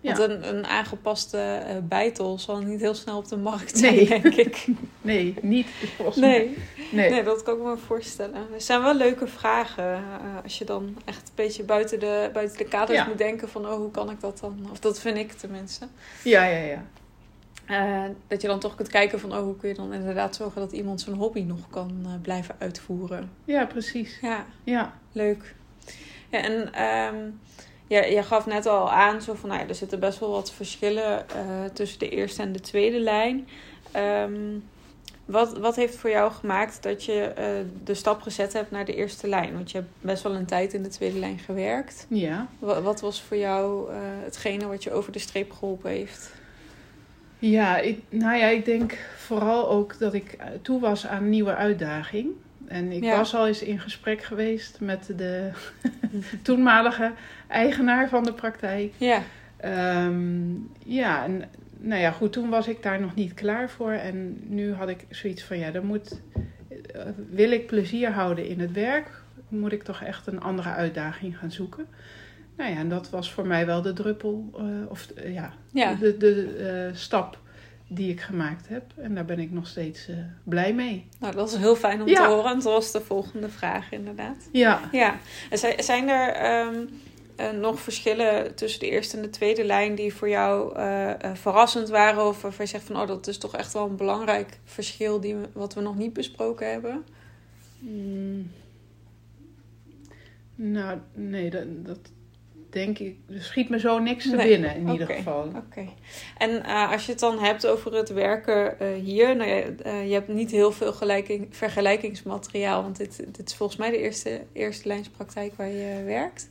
Want 0.07 0.19
een, 0.19 0.57
een 0.57 0.67
aangepaste 0.67 1.39
eh, 1.39 1.77
bijtel 1.83 2.39
zal 2.39 2.59
niet 2.59 2.81
heel 2.81 2.95
snel 2.95 3.17
op 3.17 3.29
de 3.29 3.37
markt 3.37 3.79
zijn, 3.79 3.95
Nee. 3.95 4.07
denk 4.07 4.25
ik. 4.35 4.67
Nee, 5.01 5.35
niet 5.43 5.67
volgens 5.97 6.17
mij. 6.27 6.29
Nee. 6.39 6.57
Nee. 6.93 7.11
Nee, 7.11 7.23
dat 7.23 7.43
kan 7.43 7.57
ik 7.57 7.63
me 7.63 7.77
voorstellen. 7.77 8.47
Het 8.53 8.63
zijn 8.65 8.83
wel 8.83 8.95
leuke 8.95 9.27
vragen. 9.27 9.85
eh, 9.95 10.01
als 10.43 10.59
je 10.59 10.65
dan 10.65 10.97
echt 11.05 11.19
een 11.29 11.33
beetje 11.35 11.63
buiten 11.65 12.01
de, 12.01 12.31
buiten 12.33 12.59
de 12.59 12.65
kaders 12.65 12.99
Ja. 12.99 13.07
moet 13.07 13.19
denken 13.19 13.49
van... 13.49 13.67
oh, 13.67 13.75
hoe 13.77 13.91
kan 13.91 14.11
ik 14.11 14.21
dat 14.21 14.39
dan? 14.41 14.67
Of 14.71 14.79
dat 14.81 15.01
vind 15.01 15.17
ik 15.17 15.33
tenminste. 15.33 15.87
Ja, 16.25 16.45
ja, 16.45 16.59
ja. 16.65 16.85
Eh, 17.67 18.11
dat 18.27 18.43
je 18.43 18.49
dan 18.49 18.59
toch 18.61 18.75
kunt 18.75 18.89
kijken 18.89 19.21
van... 19.21 19.33
oh, 19.33 19.39
hoe 19.43 19.57
kun 19.57 19.69
je 19.69 19.75
dan 19.75 19.93
inderdaad 19.93 20.37
zorgen 20.37 20.61
dat 20.61 20.73
iemand 20.73 21.01
zijn 21.01 21.17
hobby 21.17 21.41
nog 21.43 21.69
kan 21.71 22.07
blijven 22.23 22.55
uitvoeren. 22.59 23.31
Ja, 23.45 23.65
precies. 23.67 24.19
Ja, 24.23 24.47
Ja. 24.65 24.95
leuk. 25.13 25.55
Ja, 26.31 26.43
en 26.43 26.73
ehm 26.73 27.17
je 27.89 28.23
gaf 28.23 28.47
net 28.47 28.67
al 28.67 28.91
aan 28.91 29.23
zo 29.23 29.35
van... 29.35 29.49
Nou 29.49 29.61
ja, 29.61 29.69
er 29.69 29.75
zitten 29.75 30.01
best 30.01 30.19
wel 30.19 30.31
wat 30.31 30.53
verschillen 30.53 31.29
eh, 31.29 31.65
tussen 31.73 31.99
de 31.99 32.09
eerste 32.09 32.43
en 32.43 32.53
de 32.53 32.61
tweede 32.61 33.01
lijn. 33.01 33.49
Ehm, 33.93 34.33
wat, 35.25 35.59
wat 35.59 35.77
heeft 35.77 35.97
voor 35.97 36.11
jou 36.11 36.33
gemaakt 36.33 36.83
dat 36.83 37.05
je 37.05 37.23
eh, 37.23 37.47
de 37.85 37.95
stap 37.95 38.21
gezet 38.23 38.53
hebt 38.53 38.71
naar 38.71 38.85
de 38.85 38.95
eerste 38.95 39.29
lijn? 39.29 39.53
Want 39.53 39.71
je 39.71 39.79
hebt 39.79 39.91
best 40.01 40.23
wel 40.23 40.35
een 40.35 40.47
tijd 40.47 40.75
in 40.75 40.83
de 40.83 40.89
tweede 40.89 41.19
lijn 41.19 41.39
gewerkt. 41.39 42.07
Ja. 42.09 42.47
Wat, 42.59 42.83
wat 42.83 43.01
was 43.01 43.23
voor 43.23 43.37
jou 43.37 43.91
eh, 43.91 43.97
hetgene 44.25 44.67
wat 44.67 44.85
je 44.85 44.93
over 44.93 45.13
de 45.13 45.19
streep 45.19 45.53
geholpen 45.53 45.91
heeft? 45.91 46.33
Ja, 47.39 47.79
ik, 47.79 48.01
nou 48.09 48.37
ja, 48.37 48.47
ik 48.47 48.65
denk 48.65 48.99
vooral 49.17 49.69
ook 49.69 49.99
dat 49.99 50.15
ik 50.15 50.37
toe 50.63 50.81
was 50.81 51.07
aan 51.07 51.23
een 51.23 51.31
nieuwe 51.31 51.55
uitdaging. 51.55 52.29
En 52.67 52.93
ik 52.93 53.05
Ja. 53.05 53.17
was 53.17 53.35
al 53.35 53.47
eens 53.47 53.63
in 53.63 53.79
gesprek 53.81 54.23
geweest 54.23 54.81
met 54.81 55.07
de 55.17 55.51
toenmalige 56.43 57.13
eigenaar 57.49 58.09
van 58.09 58.25
de 58.25 58.33
praktijk. 58.33 58.93
Ja, 58.97 59.23
Ehm, 59.57 60.55
ja, 60.85 61.25
en 61.25 61.43
nou 61.79 62.01
ja, 62.01 62.11
goed, 62.11 62.33
toen 62.33 62.49
was 62.49 62.69
ik 62.69 62.83
daar 62.83 63.01
nog 63.01 63.15
niet 63.15 63.35
klaar 63.35 63.71
voor. 63.71 63.91
En 63.93 64.37
nu 64.49 64.73
had 64.73 64.89
ik 64.89 65.05
zoiets 65.11 65.43
van, 65.43 65.59
ja, 65.59 65.71
dan 65.71 65.87
moet, 65.87 66.21
eh, 66.95 67.03
wil 67.31 67.51
ik 67.51 67.67
plezier 67.67 68.11
houden 68.11 68.49
in 68.49 68.61
het 68.61 68.73
werk, 68.73 69.11
moet 69.49 69.73
ik 69.73 69.83
toch 69.83 70.03
echt 70.03 70.27
een 70.27 70.41
andere 70.41 70.69
uitdaging 70.69 71.39
gaan 71.39 71.51
zoeken. 71.51 71.87
Nou 72.57 72.71
ja, 72.71 72.77
en 72.77 72.89
dat 72.89 73.11
was 73.11 73.33
voor 73.33 73.47
mij 73.47 73.67
wel 73.67 73.83
de 73.83 73.93
druppel, 73.93 74.51
eh, 74.57 74.65
of 74.89 75.07
eh, 75.11 75.35
ja, 75.35 75.53
ja. 75.73 75.95
de, 75.95 76.17
de 76.17 76.91
stap 76.95 77.39
die 77.89 78.11
ik 78.11 78.21
gemaakt 78.21 78.69
heb. 78.69 78.83
En 78.97 79.15
daar 79.15 79.25
ben 79.25 79.39
ik 79.39 79.51
nog 79.51 79.67
steeds 79.67 80.09
blij 80.45 80.75
mee. 80.75 81.07
Nou, 81.21 81.35
dat 81.35 81.49
is 81.53 81.57
heel 81.57 81.77
fijn 81.77 82.03
om 82.03 82.09
Ja. 82.09 82.23
te 82.27 82.29
horen. 82.29 82.51
En 82.51 82.55
dat 82.55 82.63
was 82.65 82.93
de 82.93 83.01
volgende 83.01 83.49
vraag 83.49 83.93
inderdaad. 83.93 84.49
Ja, 84.53 84.81
Ja, 84.93 85.17
en 85.51 85.85
zijn 85.85 86.09
er 86.09 86.29
ehm, 86.33 86.75
eh, 86.75 86.81
nog 87.61 87.81
verschillen 87.81 88.55
tussen 88.55 88.81
de 88.81 88.91
eerste 88.91 89.17
en 89.17 89.23
de 89.23 89.31
tweede 89.31 89.65
lijn 89.65 89.95
die 89.95 90.15
voor 90.15 90.29
jou 90.29 90.77
eh, 90.77 91.11
eh, 91.11 91.35
verrassend 91.35 91.89
waren? 91.89 92.27
Of 92.27 92.43
waarvan 92.43 92.65
je 92.65 92.71
zegt 92.71 92.85
van, 92.85 93.01
oh, 93.01 93.07
dat 93.07 93.27
is 93.27 93.39
toch 93.39 93.57
echt 93.57 93.73
wel 93.73 93.87
een 93.87 93.97
belangrijk 93.97 94.59
verschil 94.65 95.21
die 95.21 95.35
we, 95.35 95.49
wat 95.53 95.75
we 95.75 95.81
nog 95.81 95.97
niet 95.97 96.13
besproken 96.13 96.71
hebben? 96.71 97.05
Mm. 97.79 98.51
Nou, 100.55 100.99
nee, 101.15 101.51
dat, 101.51 101.87
dat 101.87 101.99
denk 102.77 102.99
ik. 102.99 103.17
Er 103.29 103.43
schiet 103.43 103.69
me 103.69 103.79
zo 103.79 103.99
niks 103.99 104.31
te 104.31 104.37
Nee, 104.37 104.49
binnen 104.49 104.77
in 104.77 104.89
ieder 104.89 105.07
geval. 105.07 105.45
Oké. 105.45 105.89
En 106.39 106.65
eh, 106.65 106.93
als 106.93 107.07
je 107.07 107.11
het 107.11 107.21
dan 107.21 107.39
hebt 107.39 107.67
over 107.67 107.95
het 107.95 108.09
werken 108.09 108.81
eh, 108.81 108.95
hier, 108.95 109.37
nou 109.37 109.51
ja, 109.51 109.63
eh, 109.83 110.07
je 110.07 110.13
hebt 110.13 110.29
niet 110.29 110.51
heel 110.51 110.73
veel 110.73 110.93
gelijking, 110.93 111.47
vergelijkingsmateriaal, 111.51 112.83
want 112.83 112.97
dit, 112.97 113.37
dit 113.37 113.49
is 113.49 113.55
volgens 113.55 113.79
mij 113.79 113.91
de 113.91 113.99
eerste, 113.99 114.41
eerste 114.53 114.89
lijnspraktijk 114.89 115.55
waar 115.57 115.69
je 115.69 116.03
werkt. 116.05 116.51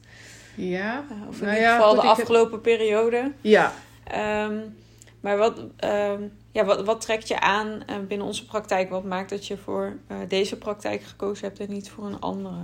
Ja, 0.56 1.04
Eh, 1.10 1.28
of 1.28 1.40
in 1.40 1.46
Nou 1.46 1.58
ieder 1.58 1.72
geval 1.72 1.96
de 1.96 2.02
heb- 2.02 2.10
afgelopen 2.10 2.62
periode. 2.62 3.32
ja. 3.42 3.74
Ehm, 4.04 4.58
maar 5.20 5.38
wat, 5.38 5.62
ehm, 5.78 6.22
ja, 6.52 6.66
wat, 6.66 6.86
wat 6.86 7.02
trekt 7.02 7.28
je 7.28 7.40
aan 7.40 7.84
eh, 7.86 7.96
binnen 8.08 8.28
onze 8.28 8.46
praktijk? 8.46 8.90
Wat 8.90 9.04
maakt 9.04 9.30
dat 9.30 9.48
je 9.48 9.58
voor 9.58 9.94
eh, 10.08 10.18
deze 10.28 10.58
praktijk 10.58 11.02
gekozen 11.04 11.48
hebt 11.48 11.60
en 11.60 11.70
niet 11.70 11.90
voor 11.90 12.06
een 12.06 12.20
andere? 12.20 12.56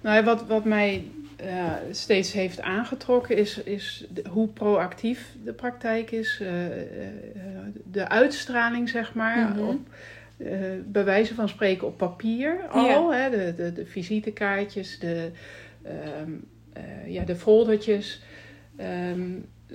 Nou, 0.00 0.24
wat, 0.24 0.46
wat 0.46 0.64
mij 0.64 1.04
steeds 1.90 2.32
heeft 2.32 2.60
aangetrokken 2.60 3.36
is, 3.36 3.62
is 3.62 4.04
de- 4.10 4.24
hoe 4.30 4.48
proactief 4.48 5.34
de 5.44 5.52
praktijk 5.52 6.10
is. 6.10 6.42
de 7.84 8.08
uitstraling, 8.08 8.88
zeg 8.88 9.14
maar. 9.14 9.48
Mhm. 9.48 9.58
Op, 9.60 9.78
bij 10.84 11.04
wijze 11.04 11.34
van 11.34 11.48
spreken 11.48 11.86
op 11.86 11.96
papier 11.98 12.60
al. 12.70 13.12
Hè, 13.12 13.30
de, 13.30 13.54
de, 13.56 13.72
de 13.72 13.86
visitekaartjes, 13.86 14.98
de, 14.98 15.30
ehm, 15.82 16.30
ja, 17.06 17.24
de 17.24 17.36
foldertjes. 17.36 18.22
Ehm, 18.76 19.30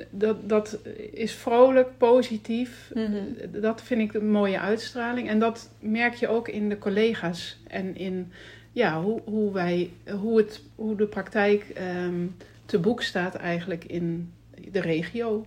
dat, 0.10 0.50
dat 0.50 0.80
is 1.12 1.34
vrolijk, 1.34 1.98
positief. 1.98 2.92
Mhm. 2.94 3.62
Dat 3.62 3.82
vind 3.82 4.02
ik 4.02 4.14
een 4.14 4.32
mooie 4.32 4.60
uitstraling. 4.60 5.30
En 5.30 5.40
dat 5.40 5.70
merk 5.80 6.14
je 6.14 6.28
ook 6.28 6.48
in 6.48 6.70
de 6.70 6.78
collega's 6.78 7.60
en 7.68 7.96
in 7.96 8.32
ja, 8.72 9.02
hoe, 9.02 9.22
hoe, 9.26 9.54
wij, 9.54 9.90
hoe, 10.22 10.38
het, 10.38 10.62
hoe 10.76 10.96
de 10.96 11.06
praktijk 11.06 11.66
um, 12.06 12.36
te 12.66 12.80
boek 12.80 13.02
staat 13.02 13.36
eigenlijk 13.36 13.86
in 13.86 14.34
de 14.72 14.82
regio. 14.82 15.46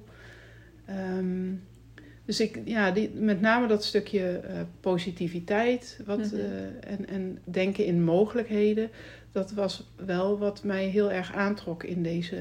Ehm, 0.84 1.52
dus 2.26 2.40
ik, 2.40 2.60
ja, 2.64 2.90
die, 2.90 3.10
met 3.14 3.40
name 3.40 3.66
dat 3.66 3.84
stukje 3.84 4.40
uh, 4.44 4.60
positiviteit 4.80 6.00
wat, 6.06 6.18
mhm. 6.18 6.34
uh, 6.34 6.44
en, 6.80 7.08
en 7.08 7.38
denken 7.44 7.84
in 7.84 8.04
mogelijkheden, 8.04 8.90
dat 9.32 9.52
was 9.52 9.90
wel 10.06 10.38
wat 10.38 10.64
mij 10.64 10.84
heel 10.84 11.12
erg 11.12 11.34
aantrok 11.34 11.82
in 11.82 12.02
deze 12.02 12.36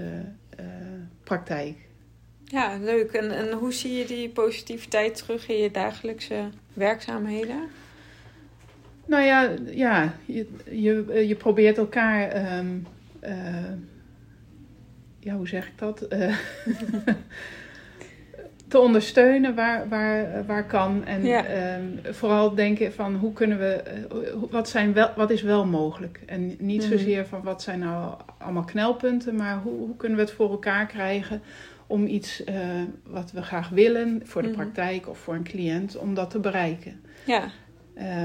uh, 0.60 0.66
praktijk. 1.24 1.78
Ja, 2.44 2.78
leuk. 2.78 3.12
En, 3.12 3.32
en 3.32 3.52
hoe 3.52 3.74
zie 3.74 3.98
je 3.98 4.06
die 4.06 4.30
positiviteit 4.30 5.16
terug 5.16 5.50
in 5.50 5.58
je 5.58 5.72
dagelijkse 5.72 6.50
werkzaamheden? 6.74 7.70
Nou 9.06 9.24
ja, 9.24 9.56
ja 9.66 10.16
je, 10.26 10.48
je, 10.70 11.24
je 11.28 11.36
probeert 11.36 11.78
elkaar. 11.78 12.58
Um, 12.58 12.88
uh, 13.24 13.72
ja, 15.20 15.36
hoe 15.36 15.48
zeg 15.48 15.68
ik 15.68 15.78
dat? 15.78 16.08
Te 18.68 18.80
ondersteunen 18.80 19.56
waar, 19.56 19.90
waar, 19.90 20.46
waar 20.46 20.66
kan. 20.68 21.06
En 21.06 21.26
ja. 21.26 21.76
um, 21.78 22.00
vooral 22.14 22.56
denken 22.56 22.94
van 22.94 23.16
hoe 23.16 23.34
kunnen 23.34 23.58
we. 23.58 23.84
Wat, 24.50 24.70
zijn 24.70 24.94
wel, 24.94 25.10
wat 25.16 25.30
is 25.30 25.42
wel 25.42 25.66
mogelijk? 25.66 26.20
En 26.26 26.46
niet 26.48 26.60
mm 26.60 26.90
-hmm. 26.90 26.98
zozeer 26.98 27.26
van 27.26 27.42
wat 27.44 27.62
zijn 27.62 27.80
nou 27.80 28.14
allemaal 28.38 28.64
knelpunten, 28.64 29.36
maar 29.36 29.60
hoe, 29.64 29.78
hoe 29.78 29.96
kunnen 29.96 30.18
we 30.18 30.24
het 30.24 30.34
voor 30.34 30.50
elkaar 30.50 30.86
krijgen 30.86 31.42
om 31.88 32.06
iets 32.06 32.44
uh, 32.46 32.56
wat 33.04 33.32
we 33.32 33.42
graag 33.42 33.70
willen 33.70 34.22
voor 34.24 34.42
de 34.42 34.48
mm 34.48 34.54
-hmm. 34.54 34.64
praktijk 34.64 35.10
of 35.10 35.18
voor 35.18 35.34
een 35.34 35.44
cliënt, 35.44 35.98
om 35.98 36.14
dat 36.14 36.30
te 36.30 36.40
bereiken. 36.40 37.02
Ja. 37.26 37.44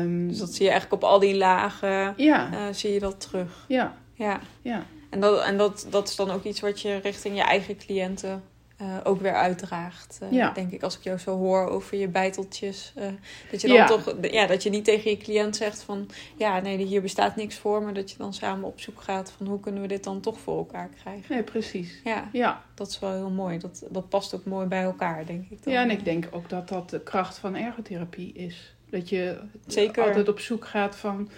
Um, 0.00 0.28
dus 0.28 0.38
dat 0.38 0.54
zie 0.54 0.64
je 0.64 0.70
eigenlijk 0.70 1.02
op 1.02 1.08
al 1.08 1.18
die 1.18 1.36
lagen, 1.36 2.14
ja. 2.16 2.50
Uh, 2.52 2.58
zie 2.72 2.92
je 2.92 3.00
dat 3.00 3.20
terug. 3.20 3.64
Ja. 3.68 3.96
Ja. 4.14 4.40
ja. 4.62 4.82
En, 5.10 5.20
dat, 5.20 5.42
en 5.44 5.56
dat, 5.56 5.86
dat 5.90 6.08
is 6.08 6.16
dan 6.16 6.30
ook 6.30 6.44
iets 6.44 6.60
wat 6.60 6.80
je 6.80 6.98
richting 7.02 7.36
je 7.36 7.42
eigen 7.42 7.76
cliënten 7.76 8.42
uh, 8.82 8.96
ook 9.04 9.20
weer 9.20 9.34
uitdraagt. 9.34 10.18
Uh, 10.22 10.32
ja. 10.32 10.52
Denk 10.52 10.72
ik, 10.72 10.82
als 10.82 10.96
ik 10.96 11.02
jou 11.02 11.18
zo 11.18 11.36
hoor 11.36 11.66
over 11.66 11.98
je 11.98 12.08
bijteltjes. 12.08 12.92
Uh, 12.98 13.04
dat 13.50 13.60
je 13.60 13.66
dan 13.66 13.76
ja. 13.76 13.86
toch, 13.86 14.14
ja, 14.30 14.46
dat 14.46 14.62
je 14.62 14.70
niet 14.70 14.84
tegen 14.84 15.10
je 15.10 15.16
cliënt 15.16 15.56
zegt 15.56 15.82
van 15.82 16.08
ja, 16.36 16.60
nee, 16.60 16.76
hier 16.76 17.02
bestaat 17.02 17.36
niks 17.36 17.58
voor, 17.58 17.82
maar 17.82 17.94
dat 17.94 18.10
je 18.10 18.16
dan 18.16 18.34
samen 18.34 18.68
op 18.68 18.80
zoek 18.80 19.00
gaat 19.00 19.32
van 19.36 19.46
hoe 19.46 19.60
kunnen 19.60 19.82
we 19.82 19.88
dit 19.88 20.04
dan 20.04 20.20
toch 20.20 20.40
voor 20.40 20.56
elkaar 20.56 20.88
krijgen. 21.02 21.34
Nee, 21.34 21.42
precies. 21.42 22.00
Ja, 22.04 22.28
ja. 22.32 22.64
dat 22.74 22.88
is 22.88 22.98
wel 22.98 23.12
heel 23.12 23.30
mooi. 23.30 23.58
Dat, 23.58 23.86
dat 23.90 24.08
past 24.08 24.34
ook 24.34 24.44
mooi 24.44 24.66
bij 24.66 24.82
elkaar, 24.82 25.26
denk 25.26 25.50
ik. 25.50 25.64
Dan. 25.64 25.72
Ja, 25.72 25.82
en 25.82 25.90
ik 25.90 26.04
denk 26.04 26.28
ook 26.30 26.48
dat 26.48 26.68
dat 26.68 26.90
de 26.90 27.00
kracht 27.00 27.38
van 27.38 27.56
ergotherapie 27.56 28.32
is. 28.32 28.74
Dat 28.90 29.08
je 29.08 29.40
Zeker. 29.66 30.04
altijd 30.04 30.28
op 30.28 30.40
zoek 30.40 30.66
gaat 30.66 30.96
van 30.96 31.30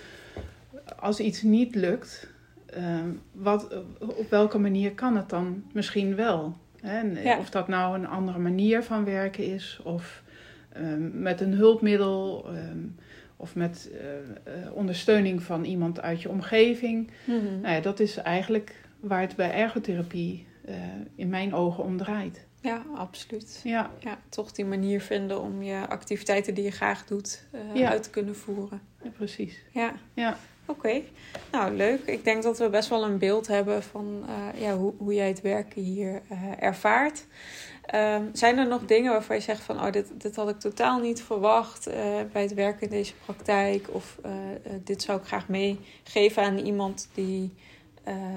als 0.99 1.20
iets 1.20 1.42
niet 1.42 1.75
lukt, 1.75 2.28
wat, 3.32 3.82
op 3.99 4.30
welke 4.30 4.58
manier 4.58 4.92
kan 4.92 5.16
het 5.16 5.28
dan 5.28 5.64
misschien 5.72 6.14
wel? 6.14 6.56
En 6.83 7.23
ja. 7.23 7.39
Of 7.39 7.51
dat 7.51 7.69
nou 7.69 7.95
een 7.95 8.07
andere 8.07 8.39
manier 8.39 8.83
van 8.83 9.05
werken 9.05 9.45
is, 9.45 9.81
of 9.85 10.23
um, 10.77 11.11
met 11.15 11.41
een 11.41 11.53
hulpmiddel, 11.53 12.47
um, 12.49 12.97
of 13.37 13.55
met 13.55 13.91
uh, 13.93 14.73
ondersteuning 14.73 15.43
van 15.43 15.65
iemand 15.65 16.01
uit 16.01 16.23
je 16.23 16.29
omgeving. 16.29 17.11
Mm 17.25 17.39
-hmm. 17.39 17.61
nou 17.61 17.75
ja, 17.75 17.81
dat 17.81 18.01
is 18.01 18.17
eigenlijk 18.17 18.75
waar 19.01 19.21
het 19.21 19.37
bij 19.37 19.53
ergotherapie 19.53 20.47
uh, 20.69 20.75
in 21.15 21.29
mijn 21.29 21.55
ogen 21.55 21.85
om 21.85 21.97
draait. 21.97 22.47
Ja, 22.61 22.83
absoluut. 22.95 23.61
Ja. 23.65 23.91
ja. 23.99 24.19
Toch 24.29 24.53
die 24.53 24.65
manier 24.65 25.01
vinden 25.01 25.41
om 25.41 25.62
je 25.62 25.87
activiteiten 25.89 26.55
die 26.55 26.65
je 26.65 26.71
graag 26.71 27.07
doet 27.07 27.47
ja. 27.75 27.90
uit 27.90 28.03
te 28.03 28.11
kunnen 28.11 28.37
voeren. 28.37 28.81
Ja, 29.03 29.11
precies. 29.11 29.62
Ja. 29.71 29.95
ja. 30.14 30.37
Oké, 30.66 31.03
nou 31.53 31.72
leuk. 31.72 32.01
Ik 32.05 32.25
denk 32.25 32.42
dat 32.42 32.59
we 32.59 32.68
best 32.68 32.88
wel 32.88 33.05
een 33.05 33.18
beeld 33.18 33.46
hebben 33.46 33.83
van 33.83 34.25
uh, 34.29 34.61
ja, 34.61 34.77
hoe, 34.77 34.92
hoe 34.96 35.14
jij 35.14 35.29
het 35.29 35.40
werken 35.40 35.83
hier 35.83 36.22
uh, 36.33 36.38
ervaart. 36.59 37.27
Um, 37.94 38.31
zijn 38.33 38.59
er 38.59 38.66
nog 38.66 38.85
dingen 38.85 39.12
waarvan 39.12 39.37
je 39.37 39.42
zegt 39.42 39.62
van 39.62 39.81
oh, 39.81 39.92
dit, 39.92 40.20
dit 40.20 40.37
had 40.37 40.48
ik 40.48 40.59
totaal 40.59 41.01
niet 41.01 41.22
verwacht 41.22 41.88
uh, 41.88 41.94
bij 42.33 42.42
het 42.42 42.55
werken 42.55 42.83
in 42.83 42.90
deze 42.90 43.14
praktijk? 43.25 43.94
Of 43.94 44.18
dit 44.85 45.03
zou 45.03 45.18
ik 45.18 45.27
graag 45.27 45.48
meegeven 45.48 46.42
aan 46.42 46.59
iemand 46.59 47.09
die 47.14 47.55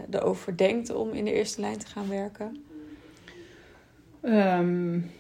erover 0.10 0.58
denkt 0.58 0.90
om 0.90 1.14
in 1.14 1.26
de 1.26 1.34
eerste 1.34 1.62
lijn 1.62 1.78
te 1.78 1.88
gaan 1.88 2.10
werken? 2.10 2.64
Um, 4.22 5.12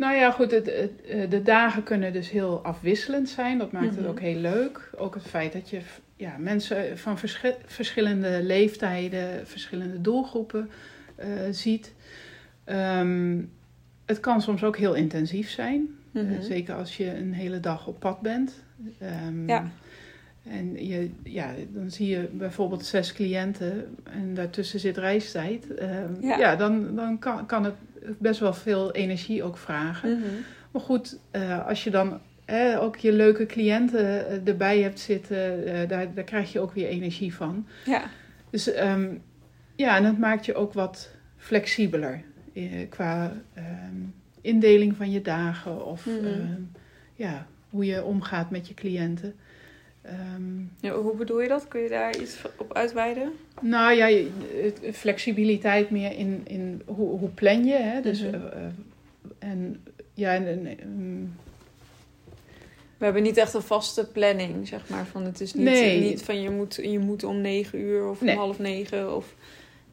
nou 0.00 0.16
ja, 0.16 0.30
goed, 0.30 0.50
het, 0.50 0.66
het, 0.66 1.30
de 1.30 1.42
dagen 1.42 1.82
kunnen 1.82 2.12
dus 2.12 2.30
heel 2.30 2.60
afwisselend 2.62 3.28
zijn. 3.28 3.58
Dat 3.58 3.72
maakt 3.72 3.84
mm 3.84 3.90
-hmm. 3.90 3.98
het 3.98 4.10
ook 4.10 4.20
heel 4.20 4.40
leuk. 4.40 4.90
Ook 4.96 5.14
het 5.14 5.26
feit 5.26 5.52
dat 5.52 5.70
je 5.70 5.80
ja, 6.16 6.36
mensen 6.38 6.98
van 6.98 7.18
verschi 7.18 7.54
verschillende 7.64 8.42
leeftijden, 8.42 9.46
verschillende 9.46 10.00
doelgroepen 10.00 10.70
uh, 11.20 11.26
ziet. 11.50 11.92
Um, 12.66 13.50
het 14.04 14.20
kan 14.20 14.42
soms 14.42 14.64
ook 14.64 14.76
heel 14.76 14.94
intensief 14.94 15.50
zijn. 15.50 15.80
Mm 16.10 16.26
-hmm. 16.26 16.32
uh, 16.32 16.40
zeker 16.40 16.74
als 16.74 16.96
je 16.96 17.16
een 17.16 17.32
hele 17.32 17.60
dag 17.60 17.86
op 17.86 18.00
pad 18.00 18.20
bent. 18.20 18.64
Um, 19.26 19.48
ja. 19.48 19.70
En 20.42 20.86
je, 20.86 21.10
ja, 21.22 21.54
dan 21.68 21.90
zie 21.90 22.08
je 22.08 22.28
bijvoorbeeld 22.32 22.84
zes 22.84 23.12
cliënten 23.12 23.96
en 24.04 24.34
daartussen 24.34 24.80
zit 24.80 24.96
reistijd. 24.96 25.66
Uh, 25.80 26.20
ja. 26.20 26.38
ja, 26.38 26.56
dan, 26.56 26.94
dan 26.94 27.18
kan, 27.18 27.46
kan 27.46 27.64
het 27.64 27.74
best 28.18 28.40
wel 28.40 28.54
veel 28.54 28.92
energie 28.92 29.42
ook 29.42 29.56
vragen. 29.56 30.10
Mm 30.10 30.22
-hmm. 30.22 30.44
Maar 30.70 30.82
goed, 30.82 31.18
uh, 31.32 31.66
als 31.66 31.84
je 31.84 31.90
dan 31.90 32.20
eh, 32.44 32.82
ook 32.82 32.96
je 32.96 33.12
leuke 33.12 33.46
cliënten 33.46 34.46
erbij 34.46 34.80
hebt 34.80 35.00
zitten, 35.00 35.68
uh, 35.68 35.88
daar, 35.88 36.14
daar 36.14 36.24
krijg 36.24 36.52
je 36.52 36.60
ook 36.60 36.72
weer 36.72 36.88
energie 36.88 37.34
van. 37.34 37.66
Ja. 37.84 38.02
Dus 38.50 38.76
um, 38.76 39.22
ja, 39.76 39.96
en 39.96 40.02
dat 40.02 40.18
maakt 40.18 40.46
je 40.46 40.54
ook 40.54 40.72
wat 40.72 41.10
flexibeler 41.36 42.22
qua 42.88 43.32
um, 43.56 44.14
indeling 44.40 44.96
van 44.96 45.10
je 45.10 45.22
dagen 45.22 45.86
of 45.86 46.06
mm 46.06 46.18
-hmm. 46.18 46.26
um, 46.26 46.70
ja, 47.14 47.46
hoe 47.70 47.84
je 47.84 48.04
omgaat 48.04 48.50
met 48.50 48.68
je 48.68 48.74
cliënten. 48.74 49.34
Um, 50.06 50.72
ja, 50.80 50.92
hoe 50.92 51.16
bedoel 51.16 51.40
je 51.40 51.48
dat? 51.48 51.68
Kun 51.68 51.80
je 51.80 51.88
daar 51.88 52.16
iets 52.16 52.36
op 52.56 52.74
uitweiden? 52.74 53.32
Nou 53.60 53.92
ja, 53.92 54.24
flexibiliteit 54.92 55.90
meer 55.90 56.12
in, 56.12 56.40
in 56.44 56.82
hoe, 56.86 57.18
hoe 57.18 57.28
plan 57.28 57.64
je. 57.64 57.76
Hè? 57.76 58.00
Dus, 58.00 58.22
mm 58.22 58.30
-hmm. 58.30 58.42
uh, 58.44 58.50
en 59.38 59.84
ja, 60.14 60.34
en, 60.34 60.66
um, 60.82 61.34
we 62.98 63.04
hebben 63.04 63.22
niet 63.22 63.36
echt 63.36 63.54
een 63.54 63.62
vaste 63.62 64.06
planning, 64.06 64.68
zeg 64.68 64.88
maar. 64.88 65.06
Van 65.06 65.24
het 65.24 65.40
is 65.40 65.54
niet, 65.54 65.64
nee. 65.64 66.00
niet 66.00 66.22
van 66.22 66.42
je 66.42 66.50
moet, 66.50 66.74
je 66.82 66.98
moet 66.98 67.24
om 67.24 67.40
negen 67.40 67.78
uur 67.78 68.08
of 68.08 68.20
nee. 68.20 68.34
om 68.34 68.40
half 68.40 68.58
negen. 68.58 69.16
Of, 69.16 69.34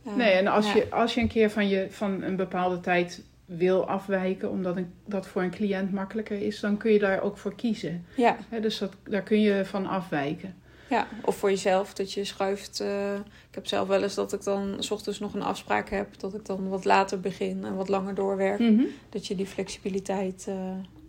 uh, 0.08 0.15
nee, 0.15 0.32
en 0.32 0.48
als, 0.48 0.65
ja. 0.67 0.76
je, 0.76 0.89
als 0.89 1.13
je 1.13 1.22
een 1.22 1.28
keer 1.28 1.50
van, 1.50 1.67
je, 1.67 1.88
van 1.89 2.22
een 2.22 2.36
bepaalde 2.36 2.80
tijd 2.80 3.22
wil 3.47 3.88
afwijken, 3.88 4.49
omdat 4.49 4.75
een, 4.75 4.93
dat 5.05 5.27
voor 5.27 5.41
een 5.41 5.51
cliënt 5.51 5.91
makkelijker 5.91 6.41
is, 6.41 6.60
dan 6.60 6.77
kun 6.77 6.91
je 6.91 6.99
daar 6.99 7.21
ook 7.21 7.38
voor 7.38 7.55
kiezen. 7.55 8.05
Ja. 8.15 8.38
He, 8.49 8.60
dus 8.60 8.77
dat, 8.77 8.93
daar 9.03 9.21
kun 9.21 9.41
je 9.41 9.65
van 9.65 9.88
afwijken. 9.88 10.55
Ja, 10.89 11.07
of 11.21 11.36
voor 11.36 11.49
jezelf, 11.49 11.93
dat 11.93 12.13
je 12.13 12.23
schuift. 12.23 12.81
Uh, 12.81 13.13
ik 13.13 13.55
heb 13.55 13.67
zelf 13.67 13.88
wel 13.88 14.03
eens 14.03 14.15
dat 14.15 14.33
ik 14.33 14.43
dan 14.43 14.75
s 14.79 14.91
ochtends 14.91 15.19
nog 15.19 15.33
een 15.33 15.41
afspraak 15.41 15.89
heb, 15.89 16.19
dat 16.19 16.33
ik 16.33 16.45
dan 16.45 16.69
wat 16.69 16.86
later 16.86 17.19
begin 17.19 17.65
en 17.65 17.75
wat 17.75 17.89
langer 17.89 18.15
doorwerk. 18.15 18.60
Mm 18.60 18.77
-hmm. 18.77 18.88
Dat 19.10 19.27
je 19.27 19.36
die 19.36 19.45
flexibiliteit, 19.45 20.45
uh, 20.49 20.55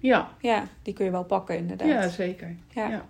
ja. 0.01 0.31
ja, 0.41 0.65
die 0.83 0.95
kun 0.95 1.05
je 1.05 1.11
wel 1.11 1.25
pakken 1.25 1.57
inderdaad. 1.57 1.89
Ja, 1.89 2.09
zeker. 2.09 2.57
Ja. 2.69 2.89
ja. 2.89 3.05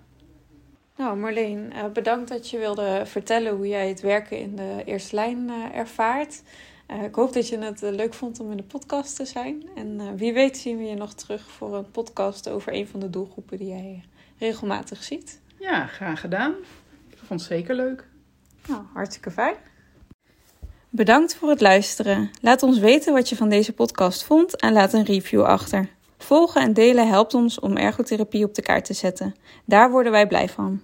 Nou, 0.96 1.18
Marleen, 1.18 1.72
uh, 1.74 1.84
bedankt 1.92 2.28
dat 2.28 2.50
je 2.50 2.58
wilde 2.58 3.02
vertellen 3.04 3.56
hoe 3.56 3.68
jij 3.68 3.88
het 3.88 4.00
werken 4.00 4.38
in 4.38 4.56
de 4.56 4.82
eerste 4.84 5.14
lijn 5.14 5.50
ervaart. 5.74 6.42
Uh, 6.90 7.03
ik 7.03 7.14
hoop 7.14 7.33
dat 7.33 7.48
je 7.48 7.59
het 7.59 7.83
uh, 7.83 7.90
leuk 7.90 8.14
vond 8.14 8.40
om 8.40 8.51
in 8.51 8.57
de 8.57 8.62
podcast 8.62 9.16
te 9.16 9.24
zijn. 9.24 9.68
En 9.74 10.01
uh, 10.01 10.07
wie 10.16 10.33
weet 10.33 10.57
zien 10.57 10.77
we 10.77 10.85
je 10.85 10.94
nog 10.94 11.12
terug 11.12 11.51
voor 11.51 11.77
een 11.77 11.90
podcast 11.90 12.48
over 12.48 12.74
een 12.74 12.88
van 12.88 13.01
de 13.01 13.11
doelgroepen 13.11 13.59
die 13.59 13.68
jij 13.68 14.05
regelmatig 14.38 15.03
ziet. 15.03 15.40
Ja, 15.59 15.87
graag 15.87 16.20
gedaan. 16.20 16.55
Ik 17.11 17.18
vond 17.18 17.40
het 17.40 17.48
zeker 17.48 17.74
leuk. 17.74 18.09
Nou, 18.68 18.83
hartstikke 18.92 19.31
fijn. 19.31 19.57
Bedankt 20.88 21.37
voor 21.37 21.48
het 21.48 21.61
luisteren. 21.61 22.31
Laat 22.40 22.62
ons 22.62 22.79
weten 22.79 23.12
wat 23.12 23.29
je 23.29 23.37
van 23.37 23.48
deze 23.48 23.72
podcast 23.72 24.24
vond 24.24 24.57
en 24.57 24.72
laat 24.72 24.92
een 24.92 25.05
review 25.05 25.42
achter. 25.42 25.88
Volgen 26.18 26.62
en 26.62 26.72
delen 26.72 27.09
helpt 27.09 27.35
ons 27.35 27.61
om 27.61 27.77
ergotherapie 27.77 28.44
op 28.44 28.55
de 28.55 28.62
kaart 28.62 28.85
te 28.85 28.94
zetten. 28.94 29.35
Daar 29.64 29.90
worden 29.90 30.12
wij 30.12 30.27
blij 30.27 30.48
van. 30.48 30.83